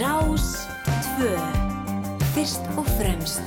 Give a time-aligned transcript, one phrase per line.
[0.00, 0.64] Rás
[1.20, 1.28] 2.
[2.32, 3.44] Fyrst og fremst.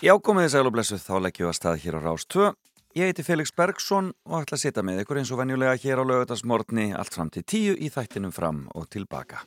[0.00, 2.46] Já, komið þið sæl og blessuð, þá leggjum við að stað hér á Rás 2.
[2.96, 6.04] Ég heiti Felix Bergsson og ætla að sitja með ykkur eins og venjulega hér á
[6.08, 9.42] lögutarsmortni allt fram til tíu í þættinum fram og tilbaka.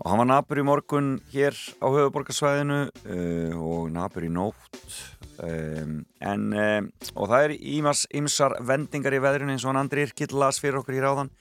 [0.00, 1.52] Og hann var nabur í morgun hér
[1.84, 8.56] á höfuborgarsvæðinu uh, og nabur í nótt um, en, um, og það er ímas ymsar
[8.66, 11.32] vendingar í veðrinu eins og hann Andri Irkill las fyrir okkur hér áðan.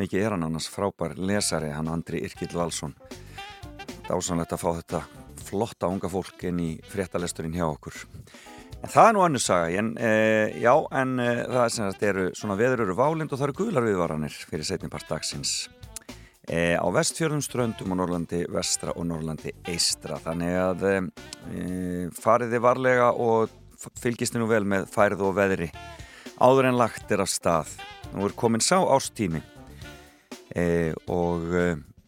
[0.00, 2.94] Mikið er hann annars frábær lesari, hann Andri Irkill Valsson.
[4.08, 5.02] Dásanlegt að fá þetta
[5.42, 8.00] flotta unga fólk inn í fréttalesturinn hjá okkur.
[8.82, 10.14] En það er nú annars saga, en e,
[10.62, 13.48] já, en e, það er sem að þetta eru svona veður eru válind og það
[13.48, 15.54] eru guðlar viðvaranir fyrir setnimpart dagsins
[16.48, 20.18] e, á vestfjörðum ströndum og Norrlandi vestra og Norrlandi eistra.
[20.22, 20.96] Þannig að e,
[22.18, 23.52] fariði varlega og
[24.00, 25.70] fylgist nú vel með færið og veðri
[26.42, 27.72] áður en lagt er af stað.
[28.12, 29.42] Nú er komin sá ástími
[31.08, 31.48] og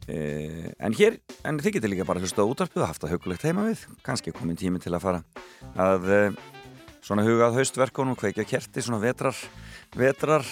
[0.04, 1.14] Uh, en hér,
[1.48, 4.58] en þið getur líka bara hlustað útarpið og haft það hugulegt heima við kannski komin
[4.60, 5.22] tími til að fara
[5.80, 6.36] að
[7.00, 9.38] svona hugað haustverkunum kveikja kerti, svona vetrar
[9.96, 10.44] vetrar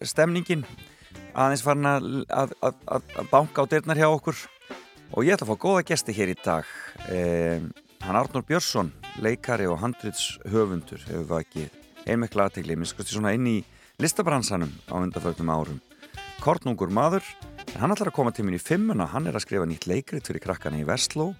[0.00, 0.64] stemningin
[1.36, 4.38] aðeins farin að, að, að, að banka á dyrnar hjá okkur.
[5.14, 6.70] Og ég ætla að fá góða gesti hér í dag.
[8.06, 8.92] Hann Arnur Björnsson
[9.22, 11.66] leikari og handrýtshöfundur hefur ekki
[12.06, 13.56] einmekla aðtegli, minn skoðst ég svona inn í
[14.02, 15.80] listabransanum á undarföldum árum.
[16.42, 17.24] Kornungur maður
[17.72, 19.08] en hann ætlar að koma til minn í fimmuna.
[19.10, 21.32] Hann er að skrifa nýtt leikrit fyrir krakkana í Vestló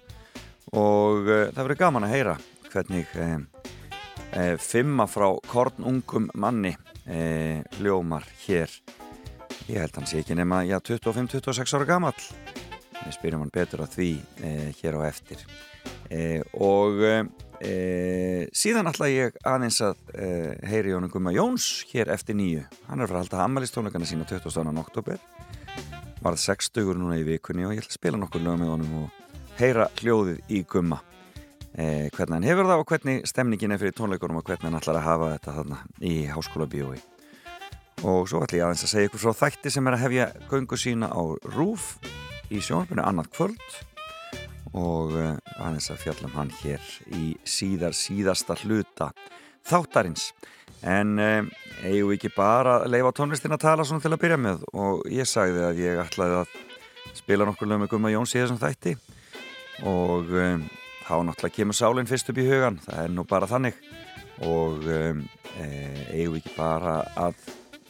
[0.75, 2.35] og uh, það verður gaman að heyra
[2.73, 6.75] hvernig uh, fimma frá Kornungum manni
[7.79, 8.73] ljómar hér
[9.65, 12.15] ég held hann sé ekki nema 25-26 ára gammal
[13.01, 14.11] við spyrjum hann betur á því
[14.79, 15.43] hér á eftir.
[16.57, 17.01] Og
[18.53, 19.97] síðan ætla ég aðeins að
[20.69, 24.27] heyri Jónum Guma Jóns hér eftir nýju hann er að fara að halda ammælistónleikana sína
[24.29, 24.73] 20.
[24.83, 25.21] oktober
[26.23, 29.43] varð 60 núna í vikunni og ég ætla að spila nokkur lög með honum og
[29.57, 31.01] heyra hljóðið í gumma.
[31.77, 34.97] Eh, hvernig hann hefur það og hvernig stemningin er fyrir tónleikunum og hvernig hann ætlar
[34.97, 36.97] að hafa þetta þarna í háskóla bíói
[38.05, 40.77] og svo ætla ég aðeins að segja ykkur frá þætti sem er að hefja göngu
[40.77, 41.21] sína á
[41.55, 41.95] Rúf
[42.53, 43.67] í sjónarpunni annað kvöld.
[44.77, 46.83] Og eh, aðeins að fjallum hann hér
[47.17, 49.09] í síðar síðasta hluta
[49.67, 50.29] þáttarins.
[50.85, 51.49] En um,
[51.81, 54.65] eigum við ekki bara að leifa tónlistin að tala svona til að byrja með?
[54.77, 56.57] Og ég sagði að ég ætlaði að
[57.17, 58.93] spila nokkur lög með Guma Jóns í þessum þætti.
[59.89, 60.67] Og um,
[61.07, 63.79] þá náttúrulega kemur sálinn fyrst upp í hugan það er nú bara þannig.
[64.45, 65.23] Og um,
[65.57, 67.39] eigum við ekki bara að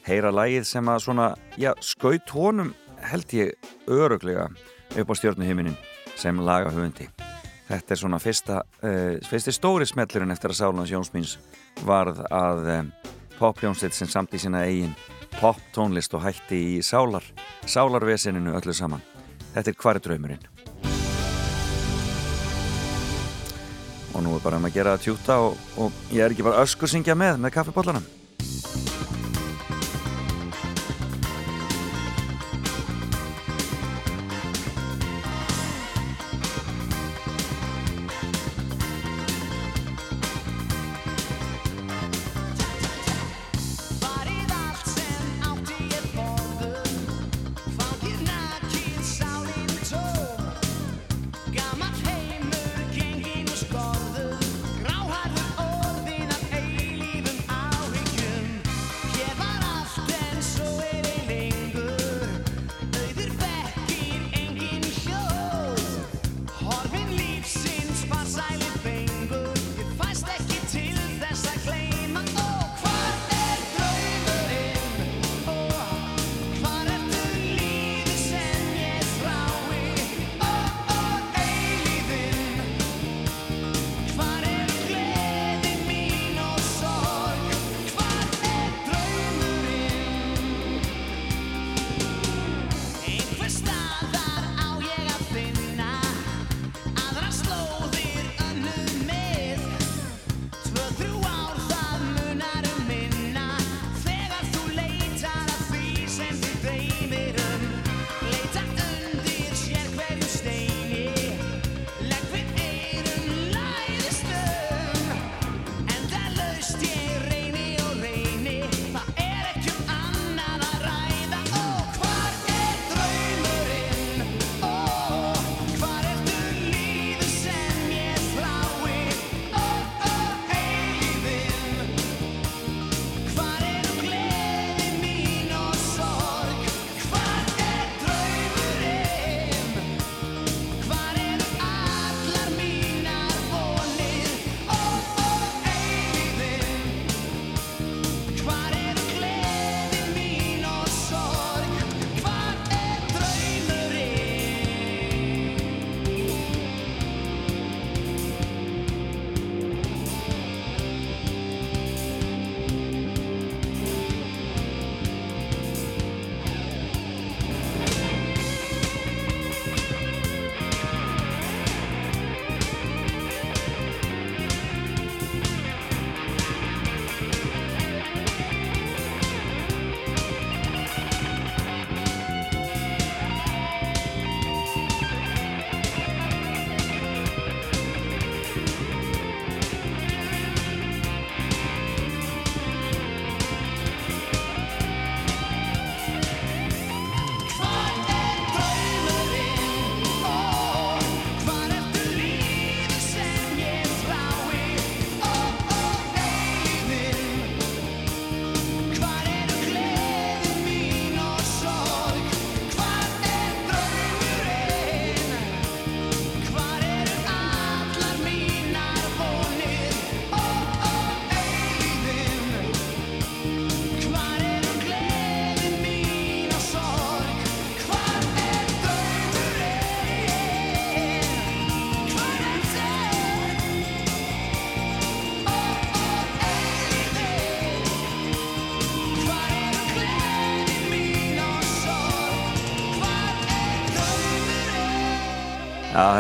[0.08, 1.30] heyra lægið sem að svona,
[1.60, 2.74] já, skaut honum
[3.12, 4.48] held ég öruglega
[4.98, 5.78] upp á stjórnuhiminin
[6.18, 7.10] sem laga höfundi
[7.68, 11.38] þetta er svona fyrsta, uh, fyrsti stóri smellurinn eftir að Sálans Jónsmíns
[11.86, 12.92] varð að um,
[13.38, 14.96] popljónstitt sem samt í sína eigin
[15.38, 17.26] pop tónlist og hætti í sálar
[17.68, 19.04] sálarvesininu öllu saman.
[19.54, 20.48] Þetta er hvar draumurinn?
[24.16, 26.64] Og nú er bara um að gera að tjúta og, og ég er ekki bara
[26.64, 28.17] öskur syngja með með kaffepollanum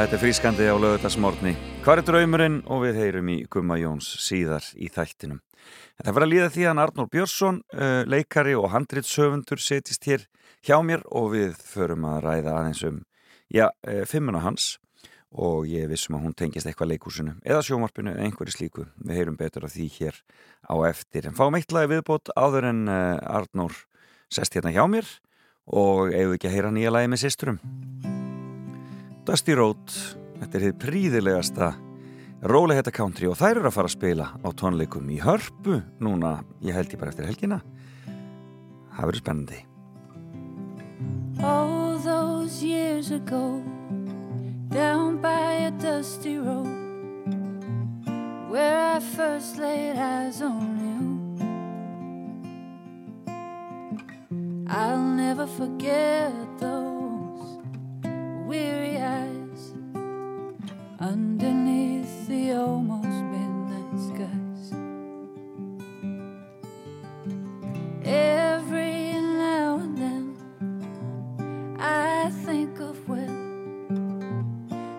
[0.08, 1.52] þetta er frískandi á lögutasmórni.
[1.84, 5.42] Hvar er draumurinn og við heyrum í Gumma Jóns síðar í þættinum.
[6.00, 10.24] Þetta fyrir að líða því að Arnór Björnsson, uh, leikari og handritsöfundur setist hér
[10.64, 13.02] hjá mér og við förum að ræða aðeins um,
[13.52, 14.78] já, uh, fimmuna hans
[15.36, 18.88] og ég vissum að hún tengist eitthvað leikúsinu eða sjómarpinu eða einhverju slíku.
[19.04, 20.22] Við heyrum betur af því hér
[20.72, 21.28] á eftir.
[21.28, 23.76] En fáum eitt lagi viðbót áður en uh, Arnór
[24.32, 25.18] sest hérna hjá mér
[25.68, 27.60] og eigum ekki að heyra nýja lagi með sýsturum.
[29.28, 29.92] Dusty Road
[30.40, 31.74] þetta er hitt príðilegasta
[32.48, 36.78] rólihetta country og þær eru að fara að spila á tónleikum í hörpu núna, ég
[36.78, 37.58] held ég bara eftir helgina.
[38.96, 39.60] Það verður spennandi.
[41.44, 43.62] All those years ago
[44.72, 46.72] Down by a dusty road
[48.50, 51.04] Where I first laid eyes on you.
[54.68, 56.97] I'll never forget those
[58.48, 59.74] weary eyes
[61.02, 64.72] underneath the almost midnight skies.
[68.06, 73.36] Every now and then, I think of when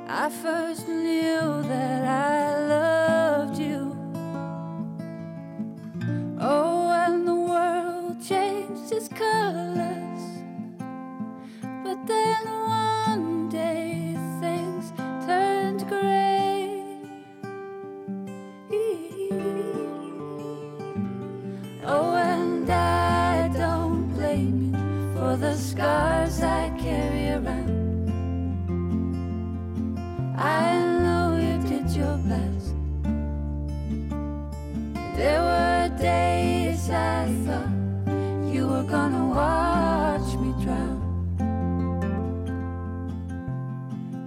[0.06, 3.96] I first knew that I loved you.
[6.38, 10.22] Oh, and the world changed its colors,
[11.82, 12.48] but then
[30.40, 32.72] I know you did your best.
[35.16, 37.68] There were days I thought
[38.54, 41.02] you were gonna watch me drown.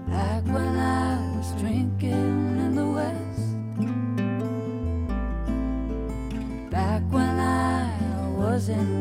[0.09, 3.47] Like when I was drinking in the West.
[6.69, 7.87] Back when I
[8.37, 9.00] wasn't at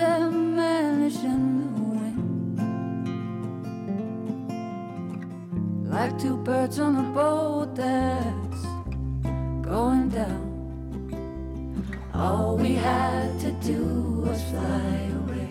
[0.00, 0.30] The
[1.92, 2.56] wind.
[5.90, 8.62] Like two birds on a boat that's
[9.60, 10.46] going down.
[12.14, 15.50] All we had to do was fly away.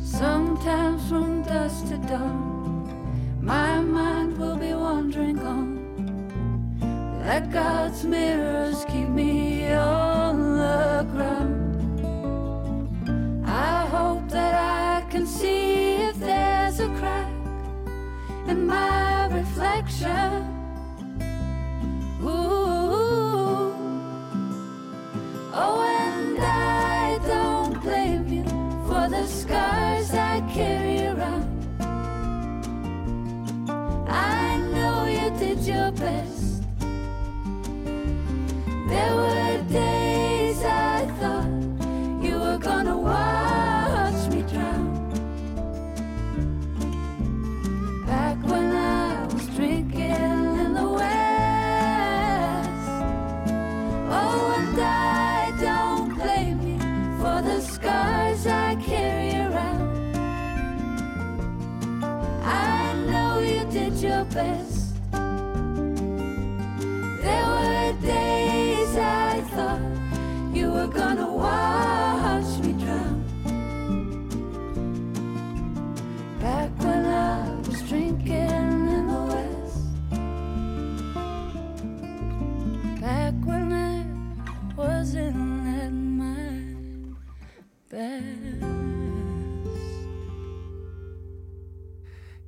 [0.00, 2.88] Sometimes from dusk to dawn,
[3.42, 5.68] my mind will be wandering on.
[7.26, 9.47] Let God's mirrors keep me
[19.76, 20.47] reflection.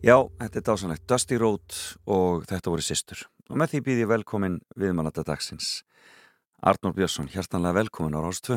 [0.00, 1.75] Já, þetta er dásanlegt Dusty Road
[2.09, 5.83] og þetta voru sýstur og með því býð ég velkomin viðmannata dagsins
[6.64, 8.57] Arnór Björnsson, hjertanlega velkomin á Rás 2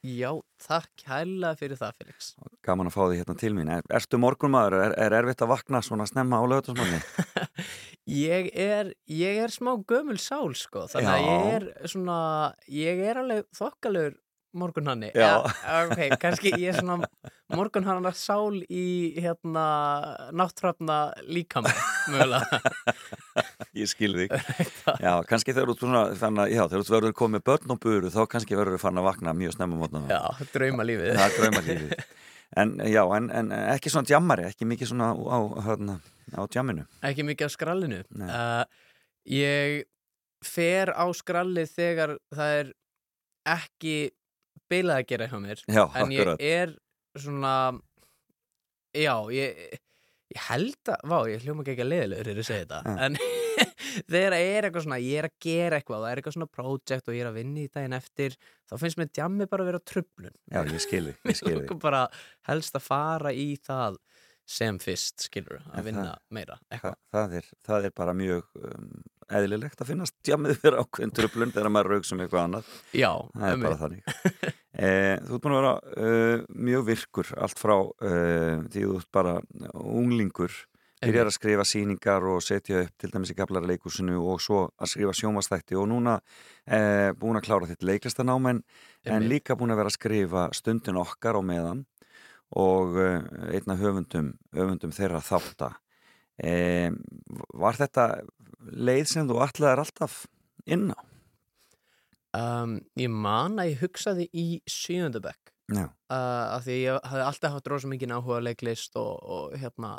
[0.00, 0.32] Já,
[0.64, 2.30] takk hella fyrir það, Felix.
[2.64, 4.78] Gaman að fá því hérna til mín er, Erstu morgunmaður?
[4.86, 7.02] Er, er erfitt að vakna svona snemma á lögutasmanni?
[8.10, 11.28] Ég ég er smá gömul sál, sko, þannig að Já.
[11.30, 12.18] ég er svona,
[12.66, 14.16] ég er alveg þokkalur
[14.56, 15.10] morgunhanni.
[15.14, 15.44] Já.
[15.86, 16.98] ok, kannski ég er svona
[17.54, 18.84] morgunhannar sál í,
[19.20, 19.64] hérna,
[20.36, 21.72] náttúrafna líkama,
[22.10, 22.60] mögulega.
[23.80, 24.32] Ég skil þig
[24.98, 29.06] Já, kannski þegar þú verður komið börn og buru þá kannski verður þú fann að
[29.06, 30.18] vakna mjög snemma mótna Já,
[30.50, 31.12] drauma lífið.
[31.14, 31.94] Það er draumalífið
[32.58, 35.68] En já, en, en ekki svona djammari, ekki mikið svona á, á,
[36.34, 36.82] á djamminu.
[37.06, 38.00] Ekki mikið á skrallinu.
[38.10, 38.64] Uh,
[39.30, 39.84] ég
[40.42, 42.72] fer á skrallið þegar það er
[43.54, 43.94] ekki
[44.70, 45.62] bilað að gera hjá mér.
[45.66, 46.44] Já, en ég akkurat.
[46.50, 46.74] er
[47.20, 47.54] svona,
[48.96, 49.60] já, ég,
[50.34, 52.80] ég held að, vá, ég hljóma ekki ekki að leiðilegur er að segja þetta.
[52.86, 52.96] Ja.
[53.06, 53.18] En
[54.14, 57.16] þegar er eitthvað svona, ég er að gera eitthvað, það er eitthvað svona project og
[57.18, 58.36] ég er að vinna í daginn eftir,
[58.70, 60.36] þá finnst mér djammi bara að vera tröflun.
[60.54, 61.56] Já, ég skilði, ég skilði.
[61.64, 62.04] langar bara
[62.50, 63.98] helst að fara í það
[64.50, 68.88] sem fyrst, skilur, að vinna meira, Þa, það, er, það er bara mjög um,
[69.38, 72.72] eðlilegt að finnast djammið fyrir ákveðin tröflun þegar maður rauk sem eitthvað annað.
[72.96, 74.02] Já, Það er bara þannig.
[74.84, 79.10] eh, þú ert búin að vera uh, mjög virkur allt frá uh, því þú ert
[79.14, 79.36] bara
[79.80, 80.58] unglingur
[81.00, 84.90] byrjar að skrifa síningar og setja upp til dæmis í gaflara leikúsinu og svo að
[84.92, 86.18] skrifa sjómastætti og núna
[86.68, 88.60] eh, búin að klára þitt leiklistanám en,
[89.08, 91.86] en líka búin að vera að skrifa stundin okkar á meðan
[92.60, 95.70] og einna höfundum, höfundum þeirra þátta
[96.42, 96.90] eh,
[97.54, 98.06] Var þetta
[98.58, 100.24] leið sem þú ætlaðir alltaf
[100.66, 101.00] inn á?
[102.30, 107.54] Um, ég man að ég hugsaði í sjöndabæk Já, uh, af því ég hafði alltaf
[107.56, 109.96] haft rosa mikið áhuga á leiklist og, og hérna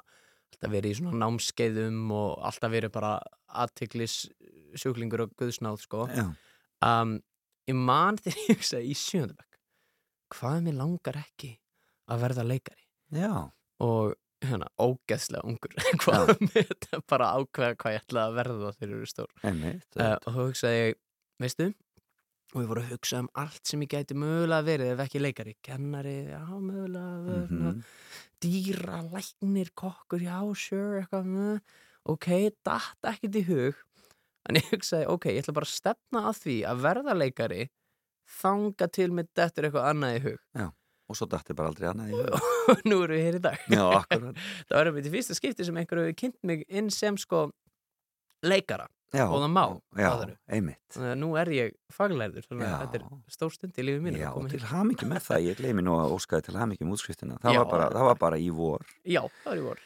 [0.51, 3.11] alltaf verið í svona námskeiðum og alltaf verið bara
[3.63, 4.15] aðtiklis
[4.79, 6.07] sjúklingur og guðsnáð sko.
[6.83, 7.17] Um,
[7.67, 9.59] ég man þegar ég hugsaði í sjöndabæk
[10.31, 11.55] hvað mér langar ekki
[12.11, 12.85] að verða leikari.
[13.11, 13.33] Já,
[13.83, 14.15] og
[14.47, 15.75] hérna ógeðslega ungur.
[16.01, 16.99] Hvað með þetta?
[17.11, 19.31] Bara ákveða hvað ég ætlaði að verða þegar ég eru stór.
[20.01, 20.99] Uh, og þá hugsaði ég,
[21.45, 21.67] veistu
[22.51, 25.53] og ég voru að hugsa um allt sem ég gæti mögulega verið ef ekki leikari,
[25.63, 27.77] kennari já, mögulega verið Mhm.
[28.43, 31.61] dýra, læknir, kokkur já, sure, eitthvað með.
[32.11, 32.27] ok,
[32.65, 33.79] datt ekkert í hug
[34.49, 37.61] en ég hugsaði, ok, ég ætla bara að stefna að því að verða leikari
[38.41, 40.39] þanga til með dettur eitthvað annað í hug
[41.11, 42.15] og svo dætti bara aldrei annað
[42.71, 43.67] og nú erum við hér í dag.
[43.71, 44.39] Já, akkurat.
[44.69, 47.49] Það var einmitt í fyrsta skipti sem einhverju hefur kynnt mig inn sem sko
[48.47, 49.63] leikara já, Og það má,
[49.99, 50.11] Já,
[50.49, 50.79] einmitt.
[50.95, 54.21] Þannig að nú er ég faglærður þannig að þetta er stór stund í lífið mínu
[54.21, 54.67] Já, til hér.
[54.71, 57.37] hamingi með það, ég gleymi nú að óskaði til hamingi um útskriftina.
[57.43, 57.61] Það, Já.
[57.63, 58.85] var bara, það var bara í vor.
[59.03, 59.83] Já, það er í vor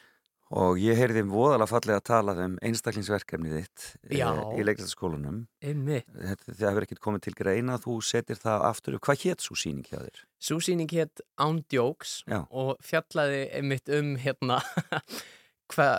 [0.54, 4.28] og ég heyrði voðalega fallega að tala um einstaklingsverkefnið þitt Já.
[4.30, 6.06] eh, í leiklæstaskólanum Einmitt.
[6.14, 9.88] þetta það hefur ekkert komið til greina þú setir það aftur hvað hétt svo síning
[9.90, 10.26] hjá þér?
[10.46, 12.44] Sú sýning hétt Án Djóks Já.
[12.52, 14.60] og fjallaði einmitt um hérna
[15.74, 15.90] hva,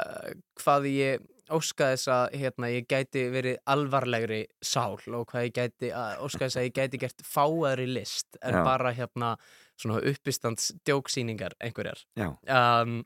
[0.63, 5.91] hvað ég óskaði þess að hérna, ég gæti verið alvarlegri sál og hvað ég gæti
[5.95, 8.63] að, óskaði þess að ég gæti gert fáaðri list en Já.
[8.67, 9.35] bara hérna
[9.79, 13.03] svona uppistands djóksýningar einhverjar Já, um,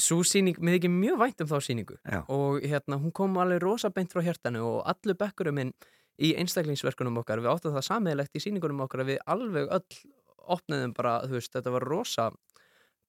[0.00, 1.96] Sú sýning, mér þykir mjög vænt um þá sýningu.
[2.04, 5.72] Já, og hérna, hún kom alveg rosa beint frá hjartanu og allur bekkurum minn
[6.20, 10.00] í einstaklingsverkunum okkar, við áttum það samiðilegt í sýningunum okkar að við alveg öll
[10.56, 12.30] opniðum bara, þú veist, þetta var rosa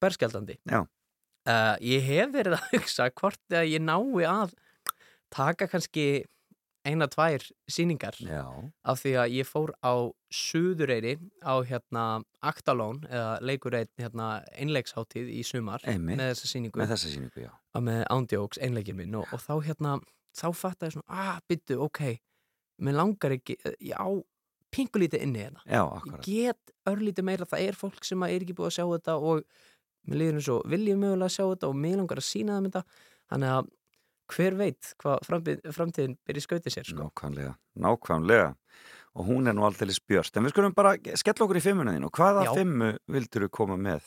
[0.02, 0.58] berskjaldandi.
[0.72, 4.52] Uh, Ég hef verið að hugsa hvort að ég nái að
[5.32, 6.06] taka kannski
[6.88, 8.42] eina, tvær sýningar já,
[8.88, 9.94] af því að ég fór á
[10.32, 12.04] Suðureyri á hérna
[12.42, 16.18] Aktalón eða leikureit hérna einleiksháttíð í sumar Einmitt.
[16.18, 16.82] með þessa sýningu.
[16.82, 17.46] Með þessa síningu,
[17.76, 19.96] að með ándjóks einleikir minn og, og þá hérna,
[20.38, 22.02] þá fatt ég svona, ah, byttu, ok,
[22.82, 24.08] mér langar ekki, ég á
[24.72, 25.62] pingulítið inni hérna.
[25.68, 29.18] Ég get örlítið meira, það er fólk sem að er ekki búið að sjá þetta
[29.20, 29.44] og
[30.08, 32.70] mér líður eins og viljið mögulega að sjá þetta og mér langar að sína þeim
[32.70, 32.84] þetta,
[33.30, 33.70] þannig að
[34.32, 37.06] hver veit hvað framtíð, framtíðin byrja skautið sér, sko.
[37.08, 37.52] Nákvæmlega,
[37.84, 38.48] nákvæmlega
[39.12, 42.06] og hún er nú aldrei spjörst en við skulum bara skella okkur í fimmuna þín
[42.08, 42.52] og hvaða Já.
[42.56, 44.06] fimmu vildur þú koma með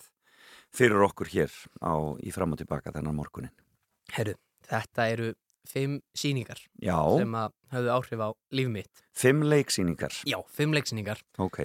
[0.76, 1.52] fyrir okkur hér
[1.86, 1.94] á,
[2.26, 3.54] í fram og tilbaka þennan morgunin
[4.16, 4.34] Herru,
[4.66, 5.30] þetta eru
[5.70, 9.06] fimm síningar Já, sem að höfðu áhrif á líf mitt.
[9.14, 11.22] fimm leiksýningar Já, fimm leiksýningar.
[11.38, 11.62] Ok,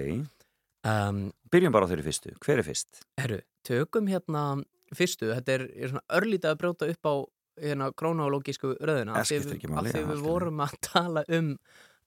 [0.81, 3.02] Um, byrjum bara á þeirri fyrstu Hver er fyrst?
[3.21, 4.62] Herru, tökum hérna
[4.97, 7.14] fyrstu, þetta er, er svona örlítið að brjóta upp á
[7.61, 11.52] hérna krónológísku röðina Það af því við- vorum að tala um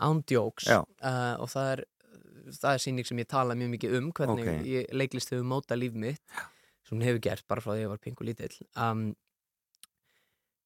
[0.03, 1.83] ándjóks uh, og það er
[2.60, 4.65] það er síning sem ég tala mjög mikið um hvernig Ok.
[4.67, 6.19] ég leiklist hefur móta líf mitt
[6.83, 8.57] sem hún hefur gert bara frá því að ég var pingu lítill.
[8.75, 9.05] Um,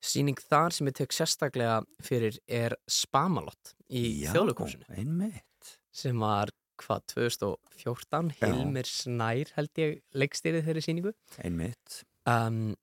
[0.08, 5.74] síning þar sem ég tek sérstaklega fyrir er Spamalott í einmitt.
[5.94, 6.50] Sem var
[6.82, 8.46] hvað 2014 Já.
[8.52, 12.02] Hilmir Snær held ég leikstýrið þeirri síningu Einmitt.
[12.30, 12.76] Um,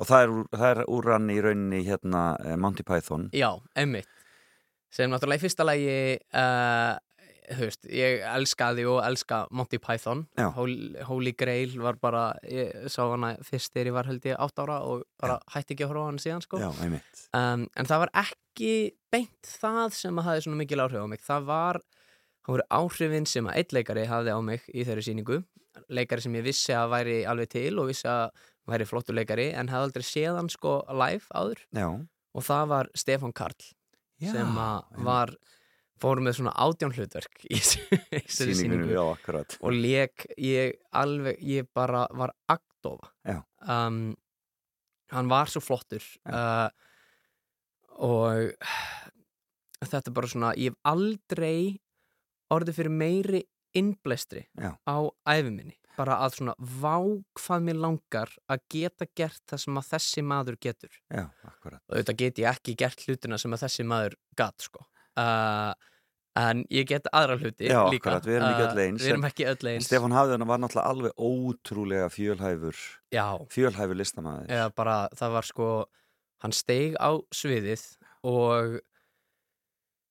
[0.00, 3.28] Og það er, það er úr hann í rauninni hérna eh, Monty Python.
[3.36, 4.10] Já, einmitt.
[4.94, 5.94] Sem náttúrulega í fyrsta lagi
[6.38, 6.94] uh,
[7.50, 10.24] þú veist, ég elskaði og elska Monty Python.
[10.38, 10.48] Já.
[10.56, 14.62] Holy, Holy Grail var bara ég sá hana fyrst þegar ég var held ég átt
[14.62, 16.62] ára og bara hætti ekki að horfa á hana síðan sko.
[16.62, 17.24] Já, einmitt.
[17.36, 18.72] Um, en það var ekki
[19.14, 21.24] beint það sem að hafði svona mikil áhrif á mig.
[21.24, 21.80] Það var,
[22.44, 25.42] það voru áhrifin sem að eitt leikari hafði á mig í þeirri síningu
[25.90, 28.30] leikari sem ég vissi að væri alveg til og vissi að
[28.70, 31.60] væri flottur leikari en hefði aldrei séð hann sko live áður.
[31.76, 31.88] Já,
[32.34, 33.68] og það var Stefán Karl
[34.22, 34.58] já sem
[35.04, 35.34] var
[36.00, 39.56] fór með svona átján hlutverk í þessari akkurat.
[39.62, 43.12] Og leik ég alveg, ég bara var agdofa
[43.68, 44.14] um,
[45.14, 46.68] hann var svo flottur uh,
[48.02, 48.54] og
[49.84, 51.80] þetta er bara svona ég hef aldrei
[52.54, 53.42] orðið fyrir meiri
[53.74, 54.96] innblæstri á
[55.28, 56.96] æfiminni bara að svona vá
[57.40, 60.94] hvað mér langar að geta gert það sem að þessi maður getur.
[61.10, 61.80] Já, akkurat.
[61.88, 64.84] Og auðvitað get ég ekki gert hlutina sem að þessi maður gat sko.
[65.14, 65.72] Uh,
[66.34, 68.10] en ég get aðra hluti Já, líka.
[68.10, 69.86] akkurat, við erum ekki öll Uh, eins, erum en- ekki öll eins.
[69.86, 72.80] Stefán Hafðina var náttúrulega alveg ótrúlega fjölhæfur
[73.14, 75.68] já, fjölhæfur listamæður eða bara það var sko
[76.42, 77.84] hann steig á sviðið
[78.26, 78.80] og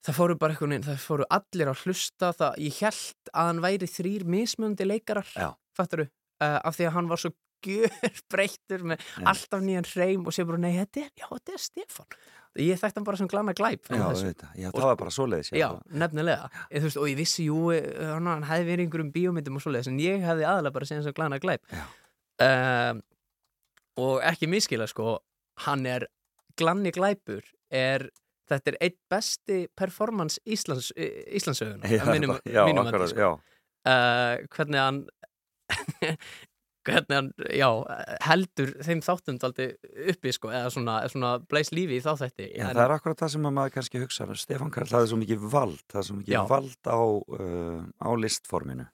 [0.03, 3.61] það fóru bara einhvern veginn, það fóru allir að hlusta það, ég held að hann
[3.63, 5.51] væri þrýr mismöndi leikarar, Já.
[5.77, 7.33] Fattaru uh, af því að hann var svo
[7.63, 7.91] gjör
[8.31, 9.25] breyttur með Já.
[9.33, 12.17] alltaf nýjan hreim og sé bara, nei, þetta er, já, þetta er Stefán.
[12.61, 15.53] Ég þekkti hann bara sem glana glæp frá Já, veit, já, það var bara svoleiðis
[15.57, 16.49] Já, nefnilega.
[16.67, 19.89] Ég, veist, og ég vissi, jú, eh, hann, hann hefði verið einhverjum bíómyndum og svoleiðis
[19.89, 21.73] en ég hefði aðalega bara séð hans að glana glæp
[22.43, 23.01] um,
[24.03, 25.15] og ekki miskila sko
[25.65, 26.05] hann er
[26.59, 27.41] glanni glæpur
[27.73, 28.05] er,
[28.51, 33.19] þetta er einn besti performance Íslands, Íslandsöguna já, mínum, já, mínum akkurat, sko.
[33.25, 33.33] já,
[33.89, 35.03] uh, hvernig hann
[36.83, 37.67] hvernig hann, já,
[38.27, 39.69] heldur þeim þáttum daldi
[40.11, 43.21] uppi sko, eða svona, svona bleis lífi í þá þætti já En- það er akkurat
[43.23, 46.17] það sem að maður kannski hugsa Stefán Karl hafði svo mikið vald það er svo
[46.19, 46.41] mikið Já.
[46.51, 48.87] vald á, uh, á listforminu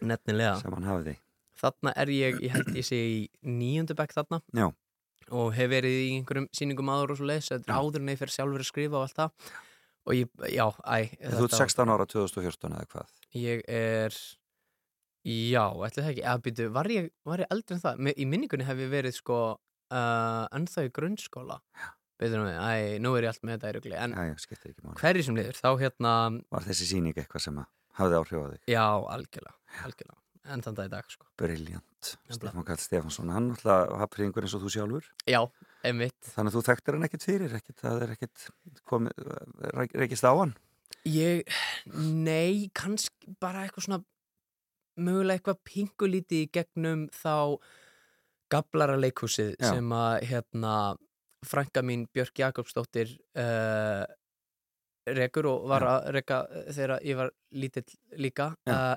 [0.00, 0.56] nefnilega.
[0.62, 1.16] sem hann hafði.
[1.58, 4.68] Þarna er ég, ég held ég sé í níundu bekk þarna Já.
[5.34, 8.20] og hef verið í einhverjum sýningum áður og svo leis, þetta er áður en ég
[8.20, 9.48] fyrir sjálfur að skrifa og allt það.
[10.08, 10.96] Og ég, já, æ
[11.34, 13.10] Þú ert 16 ára 2014 eða hvað?
[13.36, 14.14] Ég er,
[15.28, 18.02] já, ætli það ekki, eða býtu, var ég, var ég eldri en það?
[18.14, 21.58] Í minningunni hef ég verið sko uh, ennþá í grunnskóla.
[22.18, 23.98] Veitum við, æ, nú er ég allt með þetta í rugli.
[23.98, 26.14] En Já, hverju sem liður, þá hérna,
[26.54, 27.60] Var þessi sýning eitthvað sem
[27.98, 28.62] hafði áhrif á þig?
[28.74, 29.54] Já, algjörlega,
[29.86, 30.18] algjörlega.
[30.48, 31.26] En þann dag í dag, sko.
[31.38, 32.10] Briljant.
[32.32, 35.08] Stefán Karl Stefánsson hann náttúrulega hafðringur eins og þú sjálfur.
[35.28, 35.42] Já,
[35.84, 36.16] einmitt.
[36.32, 38.44] Þannig að þú þekktir hann ekkert fyrir ekkert, það er ekkert
[38.88, 39.26] komið,
[39.76, 40.54] reik- reikist á hann?
[41.08, 41.44] Ég,
[42.00, 44.00] nei, kannski bara eitthvað svona
[44.98, 47.58] mögulega eitthvað pingulítið í gegnum þá
[48.52, 49.72] gablara leikhúsið Já.
[49.74, 50.74] sem að hérna
[51.46, 54.04] frænka mín Björk Jakobsdóttir uh,
[55.08, 55.90] rekur og var Já.
[55.94, 57.86] að reka þegar ég var lítill
[58.18, 58.52] líka.
[58.68, 58.96] Uh,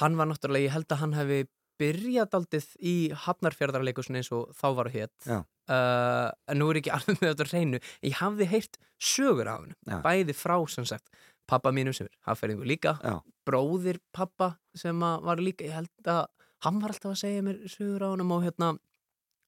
[0.00, 1.42] hann var náttúrulega, ég held að hann hefði
[1.82, 7.18] byrjað aldið í Hafnarfjörðarleikusinu eins og þá var hétt uh, en nú er ekki alveg
[7.18, 7.82] með þetta á hreinu.
[8.06, 11.10] Ég hafði heyrt sögur af hann bæði frá sem sagt
[11.48, 13.18] pappa mínum sem er haffæringu líka Já.
[13.48, 16.24] bróðir pappa sem að var líka ég held að
[16.62, 18.68] hann var alltaf að segja mér sögur á hann og hérna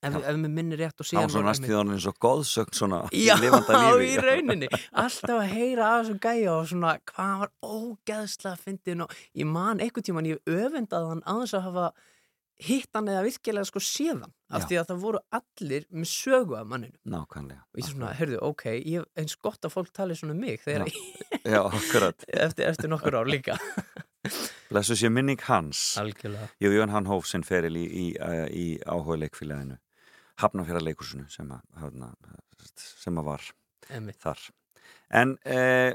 [0.04, 2.76] ef, ef mér minnir rétt og síðan svo var næst því hann eins og góðsögn
[2.76, 4.08] svona Já, lifanda lífi.
[4.10, 4.68] í rauninni.
[5.04, 9.48] Alltaf að heyra af þessum gæja og svona hvað hann var ógeðslega fyndin og ég
[9.48, 11.86] man einhvern tímann ég öfundað hann aðeins að hafa
[12.62, 16.68] hitt hann eða virkilega sko séðan af því að það voru allir með sögu af
[16.70, 20.36] manninu nákvæmlega og ég svona, heyrðu, ok, ég hef eins gott að fólk tali svona
[20.36, 20.86] um mig þegar
[21.42, 23.58] já, akkurat, eftir, eftir nokkur ár líka.
[24.70, 25.98] Blessu sé minning hans.
[26.00, 26.48] Algjörlega.
[26.62, 28.06] Jú, en hann hóf sinn feril í, í,
[28.48, 29.76] í áhuga leikfélaginu
[30.42, 32.08] Hafnarfjörðarleikursinu sem, að, hafna,
[32.74, 33.50] sem að var
[33.90, 34.18] Einmitt.
[34.22, 34.40] þar
[35.14, 35.92] En uh,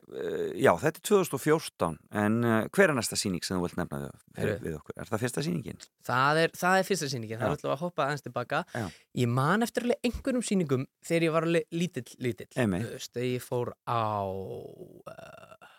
[0.55, 4.01] já, þetta er 2014 en uh, hver er næsta sýning sem þú vilt nefna
[4.37, 4.95] við, okkur?
[4.95, 5.81] Er það fyrsta sýningin?
[6.07, 8.85] Það er, það er fyrsta sýningin, það er alltaf að hoppa aðeins tilbaka Já.
[9.19, 12.51] Ég man eftir alveg einhverjum sýningum þegar ég var alveg lítill, lítill.
[12.55, 15.69] Þú veist, ég fór á uh,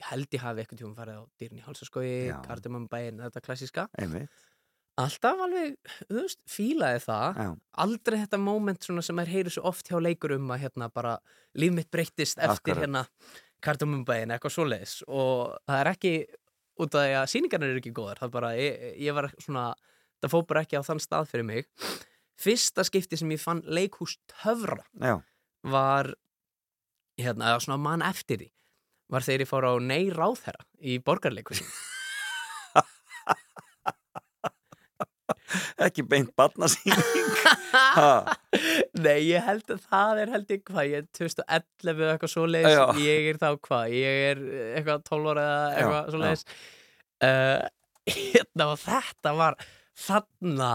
[0.00, 1.24] ég held ég hafi eitthvað tjóðum farið á
[1.66, 2.36] halsaskogi, Já.
[2.46, 4.32] kardumambæin, þetta klassíska Einmitt,
[5.00, 5.76] Alltaf alveg,
[6.08, 7.38] þú veist, fílaði það.
[7.40, 7.50] Já,
[7.84, 11.14] Aldrei þetta moment sem er heyri svo oft hjá leikur um að hérna bara
[11.58, 12.82] líf mitt breyttist eftir Akkurat.
[12.84, 13.04] hérna
[13.64, 14.98] kardumambæin, eitthvað svoleiðis.
[15.08, 16.12] Og það er ekki
[16.80, 19.66] út af því að sýningarnir eru ekki góðar það er bara, ég, ég var svona
[20.20, 21.68] það fór bara ekki á þann stað fyrir mig.
[22.40, 25.18] Fyrsta skipti sem ég fann leikhús töfra já,
[25.68, 26.14] var
[27.20, 28.50] hérna, eða svona mann eftir því
[29.10, 31.68] var þegar ég fór á Nei Ráðherra í borgarleikusinu
[35.86, 37.00] ekki beint barnasýning.
[39.04, 42.76] Nei, ég held að það er held ég hvað, ég er 2011 eða eitthvað svoleiðis,
[42.76, 42.84] Já.
[43.04, 44.42] ég er þá hvað, ég er
[44.78, 46.44] eitthvað 12 ára eða eitthvað svoleiðis.
[47.20, 47.60] Uh,
[48.16, 49.58] hérna og þetta var
[50.06, 50.72] þarna,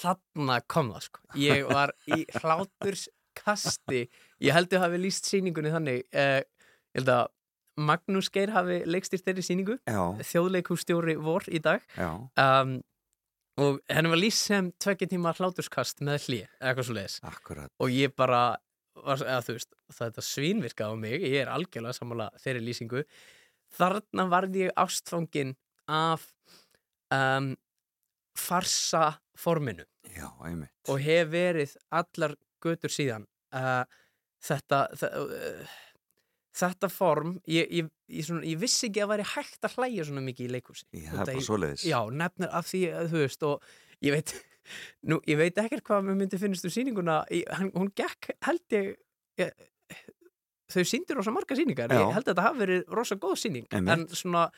[0.00, 4.06] þarna kom það sko, ég var í hláturskasti,
[4.46, 6.40] ég held að hafi líst sýningunni þannig, uh,
[6.94, 7.28] ég held að
[7.80, 11.84] Magnús Geir hafi leikstýrt þeirri sýningu, Já, þjóðleikústjóri vor í dag.
[12.36, 12.80] Um,
[13.60, 16.18] og henni var lýst sem tvekki tíma hláturskast með
[16.60, 17.16] eða eitthvað svo leiðis
[17.80, 18.40] og ég bara
[19.00, 23.04] var, eða, þú veist, þetta svínvirkaði á mig ég er algjörlega sammála þeirri lýsingu.
[23.78, 25.52] Þarna varði ég ástfangin
[25.90, 26.24] af
[27.14, 27.52] um,
[28.38, 29.04] farsa
[29.38, 30.26] forminu já,
[30.88, 33.84] og hef verið allar götur síðan uh,
[34.44, 35.78] þetta þa- uh,
[36.56, 40.24] þetta form ég, ég, ég, svona, ég vissi ekki að væri hægt að hlæja svona
[40.26, 43.46] mikið í leikhúsi Já, það er bara svoleiðis Já, nefnir af því að þú veist
[43.46, 43.68] og
[44.06, 44.34] ég veit,
[45.10, 48.76] nú, ég veit ekkert hvað mér myndi finnst um sýninguna í, hann, hún gekk held
[48.76, 48.90] ég,
[49.40, 49.54] ég
[50.70, 52.02] þau sýndir rosa marga sýningar Já.
[52.02, 53.94] ég held að þetta hafi verið rosa góð sýning Einmitt.
[53.94, 54.48] en svona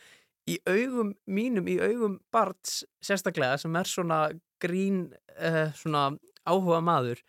[0.50, 4.24] í augum mínum, í augum Barts sérstaklega sem er svona
[4.62, 5.04] grín
[5.38, 6.10] uh, svona
[6.48, 7.22] áhuga maður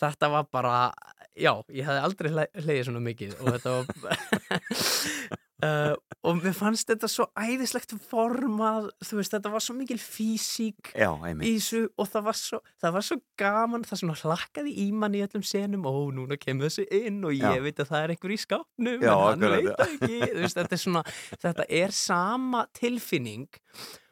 [0.00, 0.78] þetta var bara,
[1.36, 3.86] já, ég hefði aldrei hleyið svona mikið og þetta var
[5.64, 5.94] uh,
[6.26, 11.08] og mér fannst þetta svo æðislegt formað, þú veist, þetta var svo mikil físík já,
[11.40, 15.16] í þessu og það var svo, það var svo gaman það svona hlakkaði í mann
[15.16, 17.64] í öllum senum ó, núna kemur þessu inn og ég Já.
[17.64, 20.20] veit að það er einhver í skápnum en hann veit ekki.
[20.20, 21.04] Þú veist, þetta er svona,
[21.40, 24.09] þetta er sama tilfinning og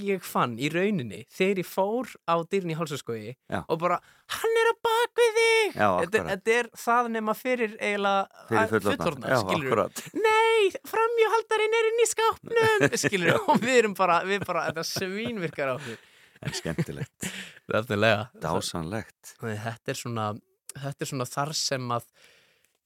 [0.00, 3.60] ég fann í rauninni þegar ég fór á dyrni í hálsaskogi Já.
[3.68, 3.98] og bara,
[4.32, 5.74] hann er að bak við þig!
[5.76, 10.02] Já, þetta, er- þetta er það nema fyrir eiginlega fyrir fullorðna já, skilur akkurat.
[10.16, 15.72] Nei, framjóhaldarinn er inn í skápnum skilur, og við erum bara, við bara þetta svínvirkar
[15.72, 15.98] á okkur
[16.40, 17.30] en skemmtilegt.
[18.40, 20.30] Dásanlegt Þetta er svona
[20.72, 22.06] þetta er svona þar sem að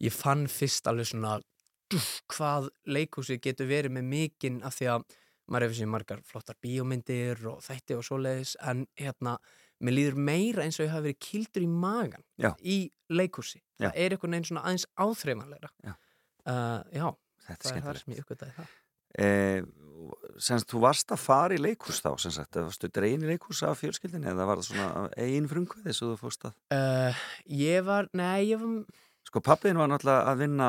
[0.03, 1.37] ég fann fyrst alveg svona
[2.35, 5.05] hvað leikhúsi getur verið með mikinn af því að
[5.51, 9.37] maður hefur sér margar flottar bíómyndir og þætti og svoleiðis en hérna,
[9.85, 12.53] mér líður meira eins og ég hafi verið kildur í magan Já.
[12.63, 12.79] í
[13.13, 13.61] leikhúsi.
[13.79, 13.91] Já.
[13.91, 15.71] Það er einhvern veginn svona aðeins áþreifanlegra.
[15.85, 15.95] Já.
[16.45, 17.07] Uh, já,
[17.49, 18.73] þetta er það er skemmtilegt sem ég uppgötaði það.
[19.25, 19.63] eh,
[20.43, 23.79] semst þú varst að fara í leikhús þá sem sagt, varstu drein í leikhús af
[23.81, 28.51] fjölskyldinni eða var það svona eigin frumkvæði svo þú fórst að Uh, ég var, nei,
[28.51, 28.83] ég var
[29.29, 30.69] sko pappiðin var náttúrulega að vinna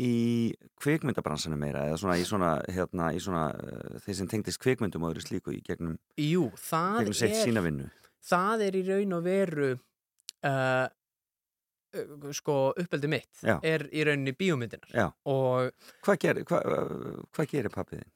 [0.00, 5.04] í kvikmyndabransanum meira eða svona í svona, hérna, í svona uh, þeir sem tengdist kvikmyndum
[5.06, 7.88] og öðru slíku í gegnum, Jú, það gegnum sitt er sína vinnu
[8.24, 9.70] það er í raun og veru
[10.48, 10.86] uh,
[12.34, 13.60] sko uppeldi mitt Já.
[13.62, 15.70] er í rauninni bíómyndinar og
[16.02, 16.58] hvað gerir, hva,
[17.36, 18.10] hvað gerir pappiðin?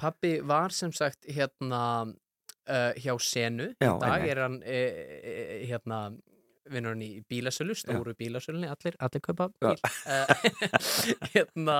[0.00, 6.00] pappi var sem sagt hérna uh, hjá Senu í dag er hann hérna
[6.70, 9.76] vinnur hann í bílasölu, stóru bílasölunni allir, allir kaupa bíl.
[10.06, 10.32] Uh,
[11.34, 11.76] hérna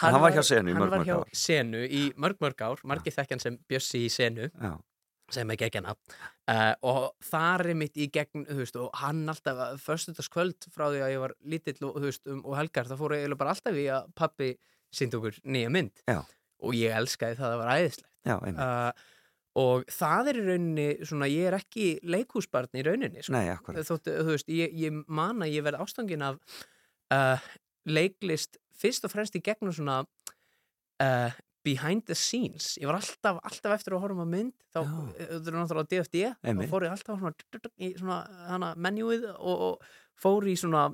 [0.00, 1.34] hann var hjá Senu í hann mörg, var mörg hjá ár.
[1.44, 2.82] Senu í mörg mörg ár.
[2.88, 4.50] Margir þekkjan sem Bjössi í Senu.
[4.52, 4.74] Já,
[5.32, 9.24] sem ekki ekki hana uh, og þar er mitt í gegn þú veist, og hann
[9.32, 13.02] alltaf, föstudagskvöld frá því að ég var lítill og, þú veist, um, og helgar það
[13.02, 14.52] fóru eiginlega bara alltaf í að pappi
[14.92, 16.04] síndi okkur nýja mynd.
[16.10, 16.20] Já.
[16.62, 18.10] og ég elskaði það að það var æðislegt.
[18.22, 19.08] Uh,
[19.58, 23.34] og það er í rauninni svona, ég er ekki leikhúsbarn í rauninni sko.
[23.36, 26.38] Nei, þóttu, þú veist, ég, ég man að ég verð ástangin af
[27.12, 27.48] uh,
[27.84, 33.76] leiklist fyrst og fremst í gegnum svona uh, behind the scenes ég var alltaf, alltaf
[33.76, 34.94] eftir að horfa um að mynd þá, Já.
[35.20, 36.70] þetta er náttúrulega DFD þá Einmitt.
[36.72, 40.88] fór ég alltaf svona, í svona hana, menjúið og, og fór í svona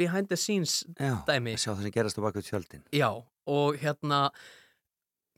[0.00, 1.54] behind the scenes Já, dæmi.
[1.54, 3.10] að sjá það sem gerast á baku tjöldin já,
[3.48, 4.22] og hérna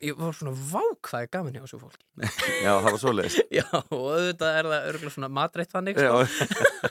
[0.05, 2.05] ég var svona vák það er gaman hjá þessu fólki
[2.65, 6.09] Já, það var svoleiðis já, og auðvitað er það örgulega svona matreitt þannig sko.
[6.09, 6.89] Já,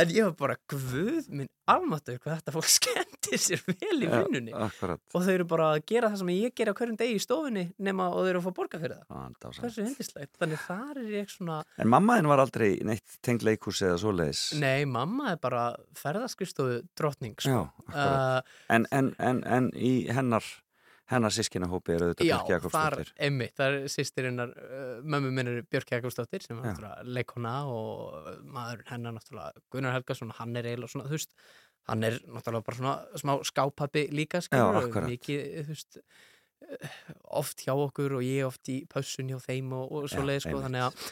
[0.00, 4.54] En ég var bara, guð minn almatur hvað þetta fólk skemmti sér vel í vinnunni.
[4.56, 7.64] Og þau eru bara að gera það sem ég ger á hverjum degi í stofunni
[7.84, 9.34] nema og þau eru að fá borga fyrir það.
[9.44, 9.50] Já.
[9.60, 10.32] Hversu hindislegt.
[10.40, 14.86] Þannig þar er ég svona, En mammaðin var aldrei neitt tengd leikhús eða svoleiðis nei,
[14.88, 15.66] mamma er bara
[16.00, 17.84] ferðarskristofu drottning, Já, sko.
[17.90, 20.44] akkurat Uh, en, en, en, en í hennar
[21.10, 25.50] hennar sískinahópi er auðvitað já, Björk þar, Jakobsdóttir einmitt, það er sýstirinnar, uh, mömmu minn
[25.50, 26.90] er Björk Jakobsdóttir sem er Já.
[27.06, 31.34] leikona og maður hennar náttúrulega Gunnar Helgason, hann er eiginlega svona, þú veist,
[31.90, 35.10] hann er náttúrulega bara svona smá skápappi líka, skilur, akkurat.
[35.10, 36.00] mikið, þú veist,
[37.40, 40.44] oft hjá okkur og ég oft í pössun hjá þeim og, og svo Já, leið,
[40.46, 41.08] sko, þannig að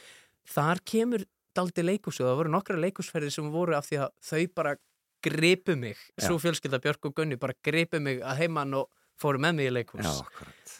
[0.52, 1.24] þar kemur
[1.58, 4.76] daldi leikus og það voru nokkra leikusferðir sem voru af því að þau bara
[5.24, 6.28] gripu mig, Já.
[6.28, 9.74] svo fjölskylda Björk og Gunni bara gripu mig að heimann og fóru með mig í
[9.74, 10.12] leikus Já,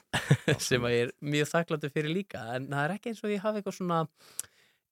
[0.68, 2.44] sem að ég er mjög þakkláttur fyrir líka.
[2.56, 4.00] En það er ekki eins og ég hafi eitthvað svona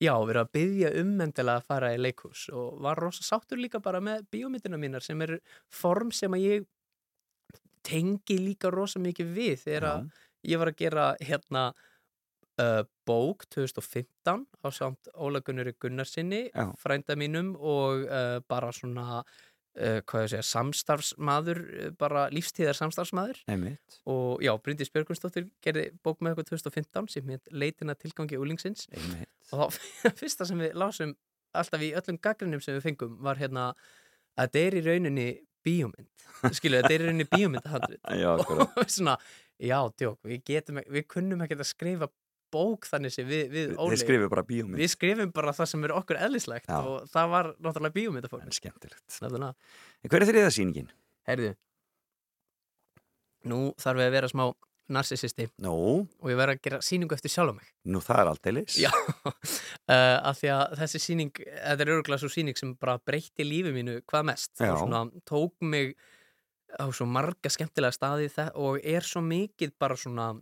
[0.02, 3.80] já, verið að byggja um endilega að fara í leikhús og var rosa sáttur líka
[3.82, 5.38] bara með bíómyndina mínar sem er
[5.72, 6.66] form sem að ég
[7.87, 10.09] tengi líka rosa mikið við þegar að
[10.46, 11.66] ég var að gera hérna
[12.61, 16.70] uh, bók 2015 á samt Óla Gunnari Gunnarsinni Já.
[16.80, 19.22] frænda mínum og uh, bara svona
[19.76, 23.42] að segja, samstarfsmaður uh, bara lífstíðar samstarfsmaður.
[23.52, 28.86] Einmitt, og já, Bryndís Björgunsdóttir gerði bók með okkur 2015 sem heit Leitina tilgangi úlingsins
[29.52, 31.16] og þá fyrsta sem við lásum
[31.56, 33.70] alltaf í öllum gaggrinum sem við fengum var hérna
[34.36, 35.26] að þetta er í rauninni
[35.66, 36.10] bíómynd.
[36.54, 38.76] Skilu, þetta er í rauninni bíómyndahandrit Já, akkurat.
[38.76, 39.16] og svona,
[39.58, 42.10] já, djók, við getum við kunnum ekki að skrifa
[42.54, 43.98] bók þannig sem við, við Óli
[44.46, 44.78] bíómynd.
[44.80, 46.78] við skrifum bara það sem er okkur eðlislegt Já.
[46.80, 49.06] og það var náttúrulega bíómyndaform En skemmtilegt.
[49.22, 49.54] Nefnilega.
[50.02, 50.90] En hver er þriða sýningin?
[51.28, 51.52] Heyrðu
[53.46, 54.46] Nú þarf við að vera smá
[54.92, 58.76] narcissisti Nú, og ég verð að gera sýningu eftir sjálf mig nú það er aldeilis.
[58.78, 63.46] Já, uh, af því að þessi sýning, þetta er örgulega svo sýning sem bara breytti
[63.46, 65.96] lífi mínu hvað mest svona tók mig
[66.76, 70.32] á svo marga skemmtilega staði og er svo mikið bara svona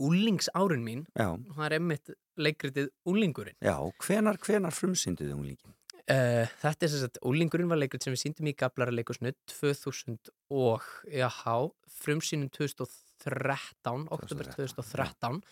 [0.00, 5.74] úlingsárin mín Já, og það er emmitt leikritið úlingurinn já, hvenar, hvenar frumsynduðu unglingin?
[6.10, 10.32] uh, Þetta er sem sagt, úlingurinn var leikrit sem við síndum í Gablara leikusnu 2000
[10.50, 11.56] og, jáhá,
[12.00, 15.42] frumsýnum 2013, oktober 2013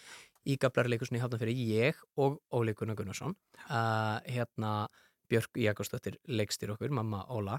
[0.48, 3.37] í Gablara leikusnu í Hafnarfyrir ég og Óli Gunnar Gunnarsson
[3.68, 4.88] uh, hérna
[5.28, 7.58] Björk Jakobsdóttir leikstýr okkur, mamma Óla.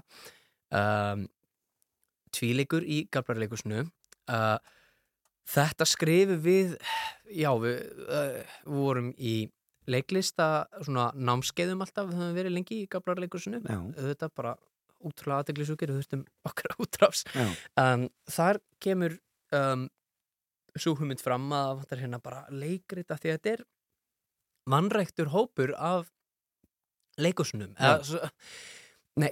[0.74, 1.28] Um,
[2.34, 4.58] tvíleikur í Gablara leikusnu uh,
[5.50, 6.76] þetta skrifu við
[7.30, 9.34] já, við, uh, vorum í
[9.90, 14.54] leiklista svona námskeiðum alltaf, við höfum verið lengi í Gablara leikursinu Já, auðvitað bara
[15.00, 19.16] útrúlega aðteglisúkir við þurftum okkar útráfs um, þar kemur
[19.56, 19.88] um,
[20.76, 23.64] svo hugmynd fram að það vantar hérna bara leikrit af því að þetta er
[24.70, 26.10] vannræktur hópur af
[27.20, 27.96] leikusunum Já.
[27.96, 28.30] eða,
[29.20, 29.30] nei,